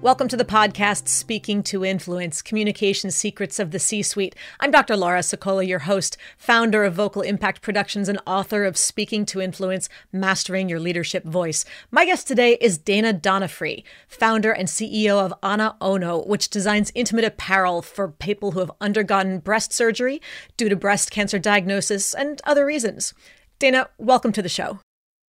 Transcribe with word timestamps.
Welcome 0.00 0.28
to 0.28 0.36
the 0.36 0.44
podcast 0.44 1.08
Speaking 1.08 1.60
to 1.64 1.84
Influence 1.84 2.40
Communication 2.40 3.10
Secrets 3.10 3.58
of 3.58 3.72
the 3.72 3.80
C 3.80 4.00
Suite. 4.00 4.36
I'm 4.60 4.70
Dr. 4.70 4.96
Laura 4.96 5.18
Sicola, 5.18 5.66
your 5.66 5.80
host, 5.80 6.16
founder 6.36 6.84
of 6.84 6.94
Vocal 6.94 7.22
Impact 7.22 7.62
Productions, 7.62 8.08
and 8.08 8.20
author 8.24 8.64
of 8.64 8.76
Speaking 8.76 9.26
to 9.26 9.40
Influence 9.40 9.88
Mastering 10.12 10.68
Your 10.68 10.78
Leadership 10.78 11.24
Voice. 11.24 11.64
My 11.90 12.04
guest 12.04 12.28
today 12.28 12.56
is 12.60 12.78
Dana 12.78 13.12
Donofree, 13.12 13.82
founder 14.06 14.52
and 14.52 14.68
CEO 14.68 15.18
of 15.18 15.34
Ana 15.42 15.76
Ono, 15.80 16.22
which 16.22 16.48
designs 16.48 16.92
intimate 16.94 17.24
apparel 17.24 17.82
for 17.82 18.06
people 18.06 18.52
who 18.52 18.60
have 18.60 18.70
undergone 18.80 19.40
breast 19.40 19.72
surgery 19.72 20.22
due 20.56 20.68
to 20.68 20.76
breast 20.76 21.10
cancer 21.10 21.40
diagnosis 21.40 22.14
and 22.14 22.40
other 22.44 22.64
reasons. 22.64 23.14
Dana, 23.58 23.88
welcome 23.98 24.30
to 24.30 24.42
the 24.42 24.48
show. 24.48 24.78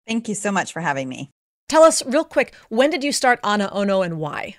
Thank 0.05 0.29
you 0.29 0.35
so 0.35 0.51
much 0.51 0.71
for 0.71 0.81
having 0.81 1.09
me. 1.09 1.31
Tell 1.69 1.83
us 1.83 2.03
real 2.05 2.25
quick, 2.25 2.53
when 2.69 2.89
did 2.89 3.03
you 3.03 3.11
start 3.11 3.39
Ana 3.43 3.69
Ono 3.71 4.01
and 4.01 4.19
why? 4.19 4.55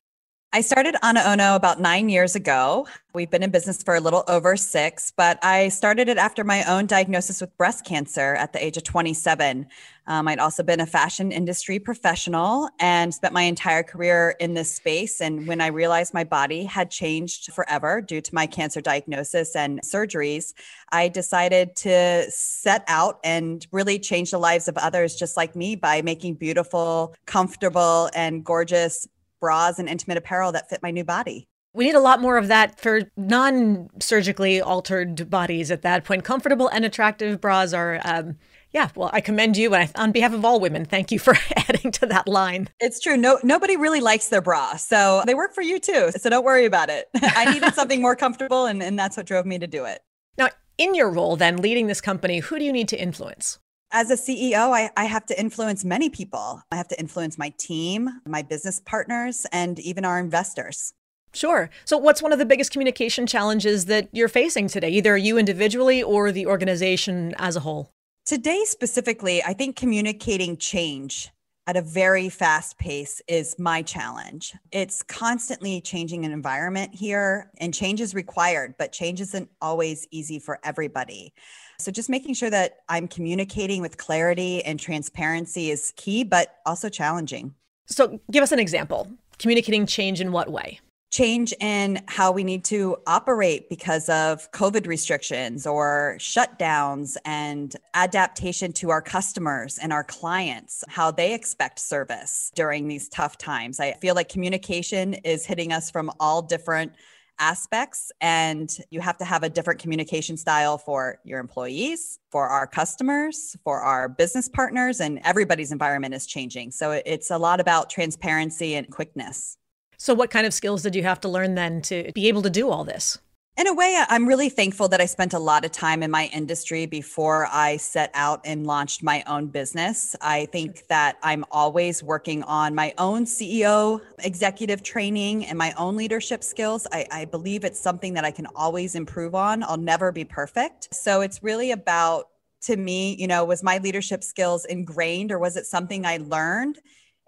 I 0.53 0.63
started 0.63 0.97
Ana 1.01 1.23
Ono 1.27 1.55
about 1.55 1.79
nine 1.79 2.09
years 2.09 2.35
ago. 2.35 2.89
We've 3.15 3.31
been 3.31 3.45
in 3.45 3.53
business 3.53 3.85
for 3.85 3.95
a 3.95 4.01
little 4.01 4.25
over 4.27 4.57
six, 4.57 5.13
but 5.17 5.39
I 5.45 5.69
started 5.69 6.09
it 6.09 6.19
after 6.19 6.43
my 6.43 6.65
own 6.65 6.87
diagnosis 6.87 7.41
with 7.41 7.57
breast 7.57 7.85
cancer 7.85 8.35
at 8.35 8.53
the 8.53 8.65
age 8.65 8.77
of 8.77 8.83
27. 8.83 9.69
Um, 10.09 10.27
I'd 10.27 10.41
also 10.41 10.65
been 10.65 10.81
a 10.81 10.87
fashion 10.87 11.31
industry 11.31 11.79
professional 11.79 12.69
and 12.81 13.15
spent 13.15 13.33
my 13.33 13.43
entire 13.43 13.85
career 13.85 14.35
in 14.41 14.55
this 14.55 14.75
space. 14.75 15.21
And 15.21 15.47
when 15.47 15.61
I 15.61 15.69
realized 15.69 16.13
my 16.15 16.25
body 16.25 16.65
had 16.65 16.91
changed 16.91 17.53
forever 17.53 18.01
due 18.01 18.21
to 18.21 18.35
my 18.35 18.49
cancer 18.49 18.81
diagnosis 18.81 19.55
and 19.55 19.81
surgeries, 19.83 20.53
I 20.91 21.07
decided 21.07 21.77
to 21.77 22.29
set 22.29 22.83
out 22.89 23.21
and 23.23 23.65
really 23.71 24.01
change 24.01 24.33
the 24.33 24.39
lives 24.39 24.67
of 24.67 24.77
others 24.79 25.15
just 25.15 25.37
like 25.37 25.55
me 25.55 25.77
by 25.77 26.03
making 26.03 26.35
beautiful, 26.35 27.15
comfortable, 27.25 28.11
and 28.17 28.45
gorgeous 28.45 29.07
bras 29.41 29.79
and 29.79 29.89
intimate 29.89 30.19
apparel 30.19 30.53
that 30.53 30.69
fit 30.69 30.83
my 30.83 30.91
new 30.91 31.05
body. 31.05 31.49
We 31.73 31.85
need 31.85 31.95
a 31.95 32.01
lot 32.01 32.21
more 32.21 32.37
of 32.37 32.49
that 32.49 32.81
for 32.81 33.03
non 33.17 33.89
surgically 34.01 34.61
altered 34.61 35.31
bodies 35.31 35.71
at 35.71 35.83
that 35.83 36.05
point. 36.05 36.25
Comfortable 36.25 36.69
and 36.69 36.85
attractive 36.85 37.41
bras 37.41 37.73
are. 37.73 38.01
Um, 38.05 38.37
yeah, 38.73 38.89
well, 38.95 39.11
I 39.13 39.21
commend 39.21 39.57
you, 39.57 39.75
and 39.75 39.91
I, 39.97 40.01
on 40.01 40.13
behalf 40.13 40.33
of 40.33 40.45
all 40.45 40.61
women, 40.61 40.85
thank 40.85 41.11
you 41.11 41.19
for 41.19 41.35
adding 41.57 41.91
to 41.93 42.07
that 42.07 42.29
line. 42.29 42.69
It's 42.79 43.01
true. 43.01 43.17
No, 43.17 43.39
nobody 43.43 43.77
really 43.77 44.01
likes 44.01 44.29
their 44.29 44.41
bra, 44.41 44.77
so 44.77 45.23
they 45.27 45.35
work 45.35 45.55
for 45.55 45.63
you 45.63 45.81
too. 45.81 46.13
So 46.17 46.31
don't 46.31 46.45
worry 46.45 46.67
about 46.67 46.89
it. 46.89 47.09
I 47.23 47.53
needed 47.53 47.75
something 47.75 48.01
more 48.01 48.15
comfortable, 48.15 48.67
and, 48.67 48.83
and 48.83 48.99
that's 48.99 49.17
what 49.17 49.27
drove 49.27 49.47
me 49.47 49.59
to 49.59 49.67
do 49.67 49.85
it. 49.85 50.03
Now, 50.39 50.49
in 50.79 50.95
your 50.95 51.11
role, 51.11 51.37
then 51.37 51.59
leading 51.59 51.87
this 51.87 52.01
company, 52.01 52.39
who 52.39 52.59
do 52.59 52.65
you 52.65 52.73
need 52.73 52.89
to 52.89 53.01
influence? 53.01 53.59
As 53.93 54.09
a 54.11 54.15
CEO, 54.15 54.73
I, 54.73 54.91
I, 54.97 55.07
have 55.07 55.27
to 55.27 55.41
influence 55.41 55.85
many 55.85 56.11
people. 56.11 56.63
I 56.71 56.77
have 56.77 56.87
to 56.89 57.01
influence 57.01 57.37
my 57.37 57.53
team, 57.59 58.09
my 58.25 58.41
business 58.41 58.79
partners, 58.79 59.47
and 59.51 59.81
even 59.81 60.05
our 60.05 60.21
investors. 60.21 60.95
Sure. 61.33 61.71
So, 61.85 61.97
what's 61.99 62.23
one 62.23 62.33
of 62.33 62.39
the 62.39 62.45
biggest 62.45 62.71
communication 62.71 63.27
challenges 63.27 63.87
that 63.87 64.09
you're 64.13 64.29
facing 64.29 64.69
today, 64.69 64.91
either 64.91 65.17
you 65.17 65.39
individually 65.39 66.05
or 66.05 66.31
the 66.31 66.47
organization 66.47 67.35
as 67.37 67.57
a 67.57 67.61
whole? 67.61 67.91
Today, 68.25 68.63
specifically, 68.65 69.43
I 69.43 69.55
think 69.55 69.75
communicating 69.75 70.57
change 70.57 71.31
at 71.67 71.77
a 71.77 71.83
very 71.83 72.29
fast 72.29 72.79
pace 72.79 73.21
is 73.27 73.59
my 73.59 73.83
challenge. 73.83 74.55
It's 74.71 75.03
constantly 75.03 75.81
changing 75.81 76.25
an 76.25 76.31
environment 76.31 76.95
here, 76.95 77.51
and 77.59 77.75
change 77.75 78.01
is 78.01 78.15
required, 78.15 78.75
but 78.79 78.93
change 78.93 79.21
isn't 79.21 79.51
always 79.61 80.07
easy 80.13 80.39
for 80.39 80.61
everybody. 80.63 81.33
So 81.81 81.91
just 81.91 82.09
making 82.11 82.35
sure 82.35 82.51
that 82.51 82.79
I'm 82.89 83.09
communicating 83.09 83.83
with 83.83 83.97
clarity 83.97 84.63
and 84.65 84.79
transparency 84.79 85.71
is 85.71 85.93
key, 85.97 86.25
but 86.25 86.57
also 86.67 86.89
challenging. 86.89 87.55
So 87.87 88.21
give 88.31 88.43
us 88.43 88.53
an 88.53 88.59
example. 88.59 89.11
Communicating 89.39 89.87
change 89.87 90.21
in 90.21 90.33
what 90.33 90.51
way? 90.51 90.81
Change 91.11 91.53
in 91.59 92.01
how 92.07 92.31
we 92.31 92.45
need 92.45 92.63
to 92.67 92.97
operate 93.07 93.69
because 93.69 94.09
of 94.09 94.49
COVID 94.53 94.87
restrictions 94.87 95.67
or 95.67 96.17
shutdowns 96.21 97.17
and 97.25 97.75
adaptation 97.95 98.73
to 98.75 98.91
our 98.91 99.03
customers 99.03 99.77
and 99.79 99.93
our 99.93 100.05
clients, 100.05 100.85
how 100.87 101.11
they 101.11 101.35
expect 101.35 101.81
service 101.81 102.53
during 102.55 102.87
these 102.87 103.09
tough 103.09 103.39
times. 103.39 103.81
I 103.81 103.95
feel 103.95 104.15
like 104.15 104.29
communication 104.29 105.15
is 105.15 105.45
hitting 105.45 105.73
us 105.73 105.91
from 105.91 106.13
all 106.21 106.43
different 106.43 106.93
aspects 107.41 108.13
and 108.21 108.79
you 108.91 109.01
have 109.01 109.17
to 109.19 109.25
have 109.25 109.43
a 109.43 109.49
different 109.49 109.81
communication 109.81 110.37
style 110.37 110.79
for 110.79 111.19
your 111.25 111.41
employees 111.41 112.19
for 112.31 112.47
our 112.47 112.67
customers 112.67 113.57
for 113.65 113.81
our 113.81 114.09
business 114.09 114.49
partners 114.49 115.01
and 115.01 115.19
everybody's 115.25 115.73
environment 115.73 116.15
is 116.15 116.27
changing. 116.27 116.71
So 116.71 116.93
it's 116.93 117.31
a 117.31 117.39
lot 117.39 117.59
about 117.59 117.91
transparency 117.91 118.75
and 118.75 118.89
quickness. 118.91 119.57
So 119.97 120.15
what 120.15 120.31
kind 120.31 120.47
of 120.47 120.55
skills 120.55 120.83
did 120.83 120.95
you 120.95 121.03
have 121.03 121.21
to 121.23 121.29
learn 121.29 121.55
then 121.55 121.83
to 121.83 122.13
be 122.15 122.29
able 122.29 122.43
to 122.43 122.51
do 122.51 122.71
all 122.71 122.85
this 122.85 123.19
in 123.57 123.67
a 123.67 123.75
way, 123.75 124.03
I'm 124.09 124.27
really 124.27 124.49
thankful 124.49 124.89
that 124.89 125.01
I 125.01 125.07
spent 125.07 125.35
a 125.35 125.39
lot 125.39 125.65
of 125.65 125.73
time 125.73 126.03
in 126.03 126.11
my 126.11 126.31
industry 126.33 126.87
before 126.87 127.47
I 127.51 127.77
set 127.77 128.11
out 128.15 128.41
and 128.45 128.67
launched 128.67 129.03
my 129.03 129.23
own 129.27 129.49
business. 129.49 130.17
I 130.23 130.47
think 130.47 130.87
that 130.87 131.19
I'm 131.23 131.45
always 131.51 132.03
working 132.03 132.43
on 132.45 132.75
my 132.75 132.95
own 132.97 133.25
CEO 133.25 134.01
executive 134.21 134.83
training 134.83 135.45
and 135.45 135.59
my 135.59 135.75
own 135.77 135.97
leadership 135.97 136.43
skills. 136.43 136.87
I, 136.91 137.07
I 137.11 137.25
believe 137.27 137.65
it's 137.65 137.79
something 137.79 138.15
that 138.15 138.25
I 138.25 138.31
can 138.31 138.47
always 138.55 138.95
improve 138.95 139.35
on. 139.35 139.63
I'll 139.63 139.77
never 139.77 140.11
be 140.11 140.25
perfect. 140.25 140.95
So 140.95 141.21
it's 141.21 141.43
really 141.43 141.73
about, 141.73 142.29
to 142.63 142.77
me, 142.77 143.15
you 143.17 143.27
know, 143.27 143.45
was 143.45 143.63
my 143.63 143.79
leadership 143.79 144.23
skills 144.23 144.65
ingrained 144.65 145.33
or 145.33 145.39
was 145.39 145.57
it 145.57 145.67
something 145.67 146.07
I 146.07 146.19
learned? 146.19 146.79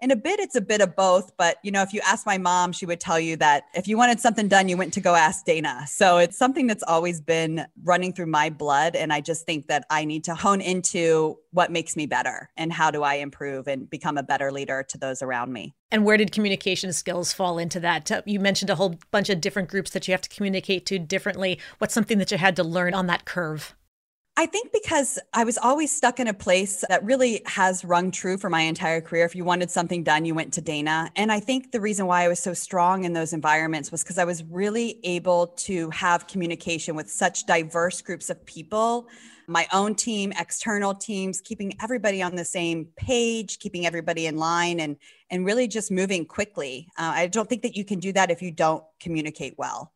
In 0.03 0.11
a 0.11 0.15
bit 0.17 0.39
it's 0.39 0.55
a 0.55 0.61
bit 0.61 0.81
of 0.81 0.95
both 0.97 1.35
but 1.37 1.57
you 1.63 1.71
know 1.71 1.81
if 1.81 1.93
you 1.93 2.01
ask 2.05 2.25
my 2.25 2.37
mom 2.37 2.73
she 2.73 2.85
would 2.85 2.99
tell 2.99 3.19
you 3.19 3.37
that 3.37 3.63
if 3.73 3.87
you 3.87 3.97
wanted 3.97 4.19
something 4.19 4.49
done 4.49 4.67
you 4.67 4.75
went 4.75 4.93
to 4.93 5.01
go 5.01 5.15
ask 5.15 5.45
dana. 5.45 5.85
So 5.87 6.17
it's 6.17 6.37
something 6.37 6.67
that's 6.67 6.83
always 6.83 7.21
been 7.21 7.65
running 7.83 8.11
through 8.11 8.27
my 8.27 8.49
blood 8.49 8.95
and 8.95 9.13
i 9.13 9.21
just 9.21 9.45
think 9.45 9.67
that 9.67 9.85
i 9.89 10.03
need 10.03 10.25
to 10.25 10.35
hone 10.35 10.59
into 10.59 11.37
what 11.51 11.71
makes 11.71 11.95
me 11.95 12.05
better 12.05 12.49
and 12.57 12.73
how 12.73 12.91
do 12.91 13.01
i 13.01 13.15
improve 13.15 13.67
and 13.67 13.89
become 13.89 14.17
a 14.17 14.23
better 14.23 14.51
leader 14.51 14.83
to 14.89 14.97
those 14.97 15.21
around 15.21 15.53
me. 15.53 15.73
And 15.91 16.03
where 16.05 16.17
did 16.17 16.31
communication 16.31 16.91
skills 16.91 17.31
fall 17.31 17.59
into 17.59 17.79
that? 17.81 18.11
Uh, 18.11 18.23
you 18.25 18.39
mentioned 18.39 18.71
a 18.71 18.75
whole 18.75 18.95
bunch 19.11 19.29
of 19.29 19.39
different 19.39 19.69
groups 19.69 19.91
that 19.91 20.07
you 20.07 20.11
have 20.11 20.21
to 20.21 20.29
communicate 20.29 20.87
to 20.87 20.97
differently. 20.97 21.59
What's 21.77 21.93
something 21.93 22.17
that 22.17 22.31
you 22.31 22.37
had 22.39 22.55
to 22.55 22.63
learn 22.63 22.95
on 22.95 23.05
that 23.07 23.25
curve 23.25 23.75
I 24.35 24.47
think 24.47 24.71
because 24.71 25.19
I 25.31 25.43
was 25.43 25.59
always 25.59 25.95
stuck 25.95 26.19
in 26.19 26.27
a 26.27 26.33
place 26.33 26.83
that 26.89 27.03
really 27.03 27.43
has 27.45 27.85
rung 27.85 28.09
true 28.09 28.37
for 28.39 28.49
my 28.49 28.61
entire 28.61 28.99
career. 28.99 29.25
If 29.25 29.35
you 29.35 29.45
wanted 29.45 29.69
something 29.69 30.03
done, 30.03 30.25
you 30.25 30.33
went 30.33 30.53
to 30.53 30.61
Dana. 30.61 31.11
And 31.15 31.31
I 31.31 31.39
think 31.39 31.71
the 31.71 31.79
reason 31.79 32.07
why 32.07 32.23
I 32.23 32.27
was 32.27 32.39
so 32.39 32.53
strong 32.55 33.03
in 33.03 33.13
those 33.13 33.31
environments 33.31 33.91
was 33.91 34.03
because 34.03 34.17
I 34.17 34.25
was 34.25 34.43
really 34.45 34.99
able 35.03 35.47
to 35.47 35.91
have 35.91 36.25
communication 36.25 36.95
with 36.95 37.11
such 37.11 37.45
diverse 37.45 38.01
groups 38.01 38.31
of 38.31 38.43
people 38.45 39.07
my 39.47 39.67
own 39.73 39.95
team, 39.95 40.31
external 40.39 40.93
teams, 40.93 41.41
keeping 41.41 41.75
everybody 41.81 42.21
on 42.21 42.35
the 42.35 42.45
same 42.45 42.87
page, 42.95 43.59
keeping 43.59 43.85
everybody 43.85 44.27
in 44.27 44.37
line, 44.37 44.79
and 44.79 44.97
and 45.29 45.45
really 45.45 45.67
just 45.67 45.91
moving 45.91 46.25
quickly. 46.25 46.87
Uh, 46.97 47.11
I 47.15 47.27
don't 47.27 47.49
think 47.49 47.61
that 47.63 47.75
you 47.75 47.83
can 47.83 47.99
do 47.99 48.13
that 48.13 48.31
if 48.31 48.41
you 48.41 48.51
don't 48.51 48.83
communicate 48.99 49.55
well. 49.57 49.91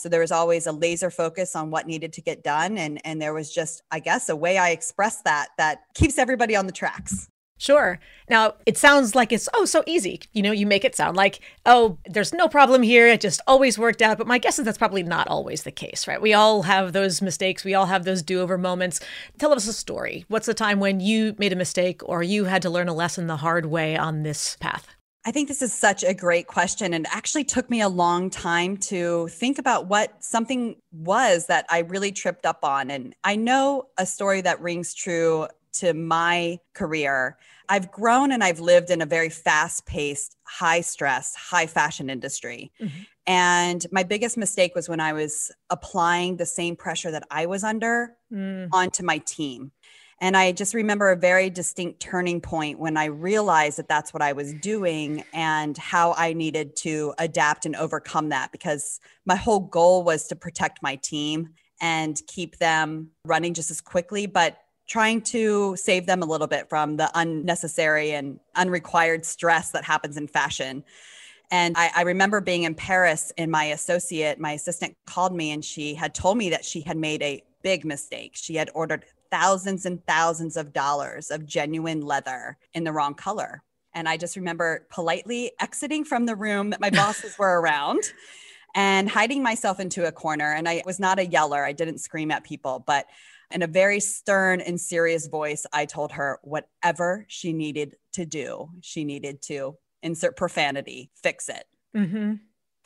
So 0.00 0.08
there 0.08 0.20
was 0.20 0.32
always 0.32 0.66
a 0.66 0.72
laser 0.72 1.10
focus 1.10 1.54
on 1.56 1.70
what 1.70 1.86
needed 1.86 2.12
to 2.14 2.22
get 2.22 2.42
done. 2.42 2.78
And, 2.78 3.00
and 3.04 3.20
there 3.20 3.34
was 3.34 3.52
just, 3.52 3.82
I 3.90 4.00
guess, 4.00 4.28
a 4.28 4.36
way 4.36 4.58
I 4.58 4.70
expressed 4.70 5.24
that 5.24 5.48
that 5.58 5.80
keeps 5.94 6.18
everybody 6.18 6.56
on 6.56 6.66
the 6.66 6.72
tracks. 6.72 7.28
Sure. 7.60 7.98
Now, 8.30 8.54
it 8.66 8.78
sounds 8.78 9.16
like 9.16 9.32
it's, 9.32 9.48
oh, 9.52 9.64
so 9.64 9.82
easy. 9.84 10.20
You 10.32 10.42
know, 10.42 10.52
you 10.52 10.64
make 10.64 10.84
it 10.84 10.94
sound 10.94 11.16
like, 11.16 11.40
oh, 11.66 11.98
there's 12.06 12.32
no 12.32 12.46
problem 12.48 12.82
here. 12.82 13.08
It 13.08 13.20
just 13.20 13.40
always 13.48 13.76
worked 13.76 14.00
out. 14.00 14.16
But 14.16 14.28
my 14.28 14.38
guess 14.38 14.60
is 14.60 14.64
that's 14.64 14.78
probably 14.78 15.02
not 15.02 15.26
always 15.26 15.64
the 15.64 15.72
case, 15.72 16.06
right? 16.06 16.22
We 16.22 16.34
all 16.34 16.62
have 16.62 16.92
those 16.92 17.20
mistakes. 17.20 17.64
We 17.64 17.74
all 17.74 17.86
have 17.86 18.04
those 18.04 18.22
do 18.22 18.40
over 18.40 18.56
moments. 18.56 19.00
Tell 19.38 19.52
us 19.52 19.66
a 19.66 19.72
story. 19.72 20.24
What's 20.28 20.46
the 20.46 20.54
time 20.54 20.78
when 20.78 21.00
you 21.00 21.34
made 21.36 21.52
a 21.52 21.56
mistake 21.56 22.00
or 22.04 22.22
you 22.22 22.44
had 22.44 22.62
to 22.62 22.70
learn 22.70 22.88
a 22.88 22.94
lesson 22.94 23.26
the 23.26 23.38
hard 23.38 23.66
way 23.66 23.96
on 23.96 24.22
this 24.22 24.56
path? 24.60 24.94
I 25.28 25.30
think 25.30 25.48
this 25.48 25.60
is 25.60 25.74
such 25.74 26.02
a 26.02 26.14
great 26.14 26.46
question. 26.46 26.94
And 26.94 27.06
actually 27.10 27.44
took 27.44 27.68
me 27.68 27.82
a 27.82 27.88
long 27.90 28.30
time 28.30 28.78
to 28.78 29.28
think 29.28 29.58
about 29.58 29.86
what 29.86 30.24
something 30.24 30.76
was 30.90 31.48
that 31.48 31.66
I 31.68 31.80
really 31.80 32.12
tripped 32.12 32.46
up 32.46 32.60
on. 32.64 32.90
And 32.90 33.14
I 33.22 33.36
know 33.36 33.88
a 33.98 34.06
story 34.06 34.40
that 34.40 34.58
rings 34.62 34.94
true 34.94 35.46
to 35.80 35.92
my 35.92 36.58
career, 36.72 37.36
I've 37.68 37.90
grown 37.90 38.32
and 38.32 38.42
I've 38.42 38.60
lived 38.60 38.88
in 38.90 39.02
a 39.02 39.06
very 39.06 39.28
fast 39.28 39.84
paced, 39.84 40.34
high 40.44 40.80
stress, 40.80 41.34
high 41.34 41.66
fashion 41.66 42.08
industry. 42.08 42.72
Mm-hmm. 42.80 42.98
And 43.26 43.86
my 43.92 44.04
biggest 44.04 44.38
mistake 44.38 44.74
was 44.74 44.88
when 44.88 45.00
I 45.00 45.12
was 45.12 45.52
applying 45.68 46.38
the 46.38 46.46
same 46.46 46.74
pressure 46.74 47.10
that 47.10 47.24
I 47.30 47.44
was 47.44 47.64
under 47.64 48.16
mm. 48.32 48.70
onto 48.72 49.02
my 49.02 49.18
team. 49.18 49.72
And 50.20 50.36
I 50.36 50.50
just 50.50 50.74
remember 50.74 51.10
a 51.10 51.16
very 51.16 51.48
distinct 51.48 52.00
turning 52.00 52.40
point 52.40 52.80
when 52.80 52.96
I 52.96 53.04
realized 53.04 53.78
that 53.78 53.88
that's 53.88 54.12
what 54.12 54.22
I 54.22 54.32
was 54.32 54.52
doing 54.54 55.22
and 55.32 55.78
how 55.78 56.12
I 56.16 56.32
needed 56.32 56.74
to 56.76 57.14
adapt 57.18 57.66
and 57.66 57.76
overcome 57.76 58.30
that 58.30 58.50
because 58.50 58.98
my 59.26 59.36
whole 59.36 59.60
goal 59.60 60.02
was 60.02 60.26
to 60.28 60.36
protect 60.36 60.82
my 60.82 60.96
team 60.96 61.50
and 61.80 62.20
keep 62.26 62.58
them 62.58 63.10
running 63.24 63.54
just 63.54 63.70
as 63.70 63.80
quickly, 63.80 64.26
but 64.26 64.58
trying 64.88 65.20
to 65.20 65.76
save 65.76 66.06
them 66.06 66.22
a 66.22 66.26
little 66.26 66.46
bit 66.46 66.68
from 66.68 66.96
the 66.96 67.10
unnecessary 67.14 68.12
and 68.12 68.40
unrequired 68.56 69.24
stress 69.24 69.70
that 69.70 69.84
happens 69.84 70.16
in 70.16 70.26
fashion. 70.26 70.82
And 71.50 71.76
I, 71.78 71.90
I, 71.94 72.02
remember 72.02 72.40
being 72.40 72.64
in 72.64 72.74
Paris, 72.74 73.32
and 73.38 73.50
my 73.50 73.64
associate, 73.64 74.38
my 74.38 74.52
assistant 74.52 74.96
called 75.06 75.34
me, 75.34 75.50
and 75.50 75.64
she 75.64 75.94
had 75.94 76.14
told 76.14 76.36
me 76.36 76.50
that 76.50 76.64
she 76.64 76.82
had 76.82 76.96
made 76.96 77.22
a 77.22 77.42
big 77.62 77.86
mistake. 77.86 78.32
She 78.34 78.56
had 78.56 78.70
ordered 78.74 79.04
thousands 79.30 79.86
and 79.86 80.04
thousands 80.06 80.56
of 80.56 80.72
dollars 80.72 81.30
of 81.30 81.46
genuine 81.46 82.02
leather 82.02 82.56
in 82.74 82.84
the 82.84 82.92
wrong 82.92 83.14
color. 83.14 83.62
And 83.94 84.08
I 84.08 84.16
just 84.16 84.36
remember 84.36 84.86
politely 84.90 85.52
exiting 85.60 86.04
from 86.04 86.26
the 86.26 86.36
room 86.36 86.70
that 86.70 86.80
my 86.80 86.90
bosses 86.90 87.38
were 87.38 87.60
around 87.60 88.02
and 88.74 89.08
hiding 89.08 89.42
myself 89.42 89.80
into 89.80 90.06
a 90.06 90.12
corner. 90.12 90.52
And 90.52 90.68
I 90.68 90.82
was 90.84 91.00
not 91.00 91.18
a 91.18 91.26
yeller, 91.26 91.64
I 91.64 91.72
didn't 91.72 91.98
scream 91.98 92.30
at 92.30 92.44
people, 92.44 92.82
but 92.86 93.06
in 93.50 93.62
a 93.62 93.66
very 93.66 93.98
stern 93.98 94.60
and 94.60 94.80
serious 94.80 95.26
voice, 95.26 95.64
I 95.72 95.86
told 95.86 96.12
her 96.12 96.38
whatever 96.42 97.24
she 97.28 97.52
needed 97.52 97.96
to 98.12 98.26
do, 98.26 98.68
she 98.82 99.04
needed 99.04 99.40
to 99.42 99.76
insert 100.02 100.36
profanity, 100.36 101.10
fix 101.22 101.48
it. 101.48 101.64
Mm-hmm. 101.96 102.34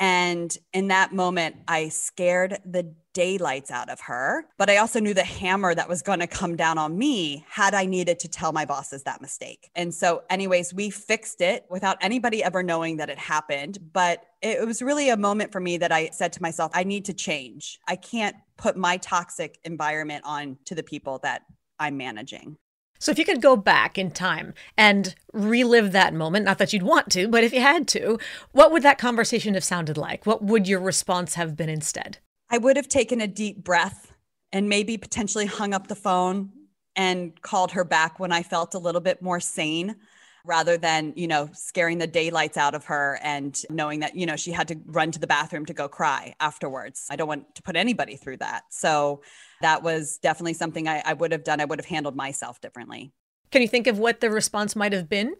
And 0.03 0.59
in 0.73 0.89
that 0.89 1.13
moment, 1.13 1.55
I 1.69 1.89
scared 1.89 2.59
the 2.67 2.93
daylights 3.15 3.71
out 3.71 3.89
of 3.89 4.01
her. 4.01 4.47
But 4.59 4.69
I 4.69 4.79
also 4.79 4.99
knew 4.99 5.15
the 5.15 5.23
hammer 5.23 5.77
that 5.77 5.89
was 5.89 6.03
going 6.03 6.19
to 6.19 6.27
come 6.27 6.57
down 6.57 6.77
on 6.77 6.99
me 6.99 7.45
had 7.49 7.73
I 7.73 7.87
needed 7.87 8.19
to 8.19 8.29
tell 8.29 8.53
my 8.53 8.65
bosses 8.65 9.05
that 9.05 9.23
mistake. 9.23 9.71
And 9.77 9.95
so, 9.95 10.25
anyways, 10.29 10.75
we 10.75 10.91
fixed 10.91 11.41
it 11.41 11.67
without 11.71 11.99
anybody 12.01 12.43
ever 12.43 12.65
knowing 12.65 12.97
that 12.97 13.11
it 13.11 13.19
happened. 13.19 13.79
But 13.93 14.25
it 14.41 14.67
was 14.67 14.83
really 14.83 15.09
a 15.09 15.17
moment 15.17 15.53
for 15.53 15.61
me 15.61 15.79
that 15.79 15.93
I 15.93 16.11
said 16.11 16.33
to 16.33 16.43
myself, 16.43 16.73
I 16.75 16.83
need 16.83 17.05
to 17.05 17.13
change. 17.13 17.79
I 17.87 17.95
can't 17.95 18.35
put 18.57 18.77
my 18.77 18.97
toxic 18.97 19.61
environment 19.63 20.25
on 20.27 20.59
to 20.65 20.75
the 20.75 20.83
people 20.83 21.21
that 21.23 21.43
I'm 21.79 21.97
managing. 21.97 22.57
So 23.03 23.11
if 23.11 23.19
you 23.19 23.25
could 23.25 23.43
go 23.43 23.57
back 23.57 23.99
in 23.99 24.13
time 24.13 24.55
and 24.79 25.17
relive 25.33 25.91
that 25.91 26.15
moment, 26.15 26.45
not 26.45 26.59
that 26.59 26.73
you'd 26.73 26.85
want 26.85 27.11
to, 27.11 27.27
but 27.27 27.43
if 27.43 27.53
you 27.53 27.61
had 27.61 27.89
to, 27.89 28.17
what 28.53 28.71
would 28.71 28.85
that 28.85 28.97
conversation 28.97 29.55
have 29.55 29.65
sounded 29.65 29.97
like? 29.97 30.25
What 30.25 30.45
would 30.45 30.69
your 30.69 30.79
response 30.79 31.35
have 31.35 31.57
been 31.57 31.69
instead? 31.69 32.19
I 32.49 32.59
would 32.59 32.77
have 32.77 32.87
taken 32.87 33.21
a 33.21 33.27
deep 33.27 33.65
breath 33.65 34.13
and 34.53 34.69
maybe 34.69 34.97
potentially 34.97 35.47
hung 35.47 35.75
up 35.75 35.89
the 35.89 35.97
phone 35.97 36.53
and 36.95 37.43
called 37.43 37.73
her 37.73 37.83
back 37.83 38.21
when 38.21 38.31
I 38.31 38.45
felt 38.45 38.73
a 38.73 38.79
little 38.79 39.01
bit 39.01 39.21
more 39.21 39.41
sane 39.41 39.97
rather 40.45 40.77
than, 40.77 41.13
you 41.17 41.29
know, 41.29 41.49
scaring 41.53 41.99
the 41.99 42.07
daylights 42.07 42.57
out 42.57 42.75
of 42.75 42.85
her 42.87 43.19
and 43.23 43.61
knowing 43.71 44.01
that, 44.01 44.17
you 44.17 44.27
know, 44.27 44.37
she 44.37 44.53
had 44.53 44.69
to 44.69 44.77
run 44.87 45.11
to 45.13 45.19
the 45.19 45.27
bathroom 45.27 45.65
to 45.67 45.75
go 45.75 45.89
cry 45.89 46.35
afterwards. 46.41 47.07
I 47.11 47.17
don't 47.17 47.29
want 47.29 47.55
to 47.55 47.63
put 47.63 47.77
anybody 47.77 48.17
through 48.17 48.39
that. 48.39 48.65
So 48.71 49.23
that 49.61 49.83
was 49.83 50.19
definitely 50.19 50.55
something 50.55 50.89
I, 50.89 51.03
I 51.05 51.13
would 51.13 51.33
have 51.33 51.45
done. 51.45 51.61
I 51.61 51.65
would 51.65 51.79
have 51.79 51.87
handled 51.87 52.17
myself 52.17 52.61
differently. 52.61 53.13
Can 53.51 53.63
you 53.63 53.69
think 53.69 53.87
of 53.87 53.99
what 53.99 54.21
the 54.21 54.31
response 54.31 54.75
might 54.75 54.93
have 54.93 55.09
been? 55.09 55.35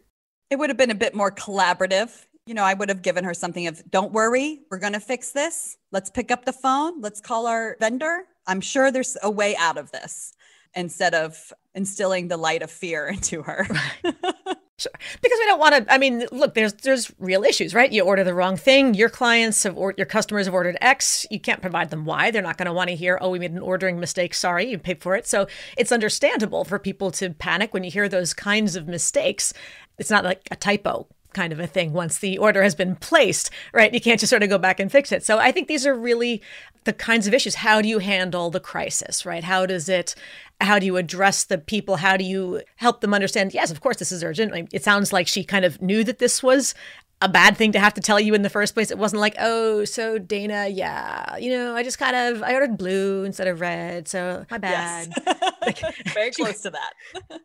It 0.51 0.57
would 0.57 0.71
have 0.71 0.77
been 0.77 0.91
a 0.91 0.95
bit 0.95 1.15
more 1.15 1.33
collaborative. 1.33 2.27
You 2.47 2.55
know, 2.55 2.65
I 2.65 2.75
would 2.75 2.89
have 2.89 3.03
given 3.03 3.25
her 3.25 3.35
something 3.35 3.67
of, 3.67 3.83
don't 3.91 4.13
worry, 4.13 4.61
we're 4.71 4.79
going 4.79 4.93
to 4.93 5.01
fix 5.01 5.33
this. 5.33 5.77
Let's 5.93 6.11
pick 6.11 6.31
up 6.31 6.45
the 6.45 6.53
phone. 6.53 7.01
Let's 7.01 7.21
call 7.21 7.47
our 7.47 7.77
vendor. 7.81 8.25
I'm 8.47 8.61
sure 8.61 8.91
there's 8.91 9.17
a 9.23 9.31
way 9.31 9.57
out 9.57 9.79
of 9.79 9.91
this 9.93 10.35
instead 10.75 11.15
of 11.15 11.53
instilling 11.75 12.29
the 12.29 12.37
light 12.37 12.63
of 12.63 12.71
fear 12.71 13.07
into 13.15 13.43
her. 13.43 13.67
Sure. 14.83 14.93
Because 15.21 15.39
we 15.39 15.47
don't 15.47 15.61
want 15.61 15.75
to. 15.77 15.93
I 15.93 15.99
mean, 15.99 16.27
look, 16.33 16.55
there's 16.55 16.73
there's 16.73 17.13
real 17.21 17.45
issues, 17.45 17.73
right? 17.73 17.93
You 17.93 18.03
order 18.03 18.25
the 18.25 18.35
wrong 18.35 18.57
thing. 18.57 18.95
Your 18.95 19.09
clients 19.09 19.63
have 19.63 19.77
or 19.77 19.95
your 19.97 20.07
customers 20.07 20.47
have 20.47 20.55
ordered 20.55 20.77
X. 20.81 21.25
You 21.31 21.39
can't 21.39 21.61
provide 21.61 21.91
them 21.91 22.05
Y. 22.05 22.33
They're 22.33 22.43
not 22.43 22.59
going 22.59 22.67
to 22.67 22.73
want 22.73 22.91
to 22.91 22.97
hear, 22.97 23.17
"Oh, 23.21 23.31
we 23.31 23.39
made 23.39 23.53
an 23.53 23.61
ordering 23.61 24.01
mistake. 24.01 24.35
Sorry, 24.35 24.69
you 24.69 24.79
paid 24.79 25.01
for 25.01 25.15
it." 25.15 25.27
So 25.27 25.47
it's 25.77 25.93
understandable 25.93 26.65
for 26.65 26.81
people 26.81 27.13
to 27.13 27.31
panic 27.31 27.73
when 27.73 27.85
you 27.85 27.93
hear 27.93 28.09
those 28.09 28.35
kinds 28.35 28.75
of 28.75 28.89
mistakes. 28.89 29.53
It's 29.99 30.11
not 30.11 30.25
like 30.25 30.43
a 30.51 30.57
typo 30.57 31.07
kind 31.33 31.53
of 31.53 31.61
a 31.61 31.67
thing 31.67 31.93
once 31.93 32.19
the 32.19 32.39
order 32.39 32.63
has 32.63 32.75
been 32.75 32.97
placed, 32.97 33.51
right? 33.73 33.95
You 33.95 34.01
can't 34.01 34.21
just 34.21 34.31
sort 34.31 34.43
of 34.43 34.51
go 34.51 34.59
back 34.59 34.79
and 34.81 34.93
fix 34.93 35.13
it. 35.13 35.25
So 35.25 35.39
I 35.39 35.51
think 35.53 35.69
these 35.69 35.87
are 35.87 35.95
really 35.95 36.43
the 36.85 36.93
kinds 36.93 37.27
of 37.27 37.35
issues. 37.35 37.55
How 37.57 37.81
do 37.81 37.89
you 37.89 38.01
handle 38.01 38.51
the 38.51 38.61
crisis, 38.61 39.25
right? 39.25 39.45
How 39.45 39.67
does 39.67 39.89
it, 39.89 40.15
how 40.63 40.79
do 40.79 40.87
you 40.87 40.97
address 40.97 41.45
the 41.45 41.59
people? 41.59 41.97
How 41.97 42.17
do 42.17 42.25
you 42.25 42.63
help 42.77 43.01
them 43.01 43.13
understand, 43.15 43.53
yes, 43.53 43.71
of 43.71 43.81
course, 43.81 43.97
this 43.97 44.13
is 44.13 44.23
urgent? 44.23 44.69
It 44.73 44.85
sounds 44.85 45.13
like 45.13 45.27
she 45.27 45.45
kind 45.45 45.65
of 45.65 45.81
knew 45.83 46.05
that 46.05 46.19
this 46.19 46.43
was 46.43 46.75
a 47.23 47.29
bad 47.29 47.57
thing 47.57 47.73
to 47.73 47.79
have 47.79 47.95
to 47.95 48.01
tell 48.01 48.19
you 48.19 48.35
in 48.35 48.43
the 48.43 48.51
first 48.51 48.75
place. 48.75 48.91
It 48.91 48.99
wasn't 48.99 49.21
like, 49.21 49.37
oh, 49.39 49.85
so 49.85 50.19
Dana, 50.19 50.67
yeah, 50.69 51.37
you 51.37 51.51
know, 51.51 51.75
I 51.75 51.83
just 51.85 51.99
kind 51.99 52.17
of 52.17 52.43
I 52.43 52.53
ordered 52.55 52.77
blue 52.77 53.25
instead 53.25 53.47
of 53.47 53.61
red, 53.61 54.09
so 54.09 54.45
my 54.51 54.59
bad. 54.59 55.13
Yes. 55.65 55.95
Very 56.13 56.33
close 56.33 56.61
to 56.63 56.71
that. 56.71 56.93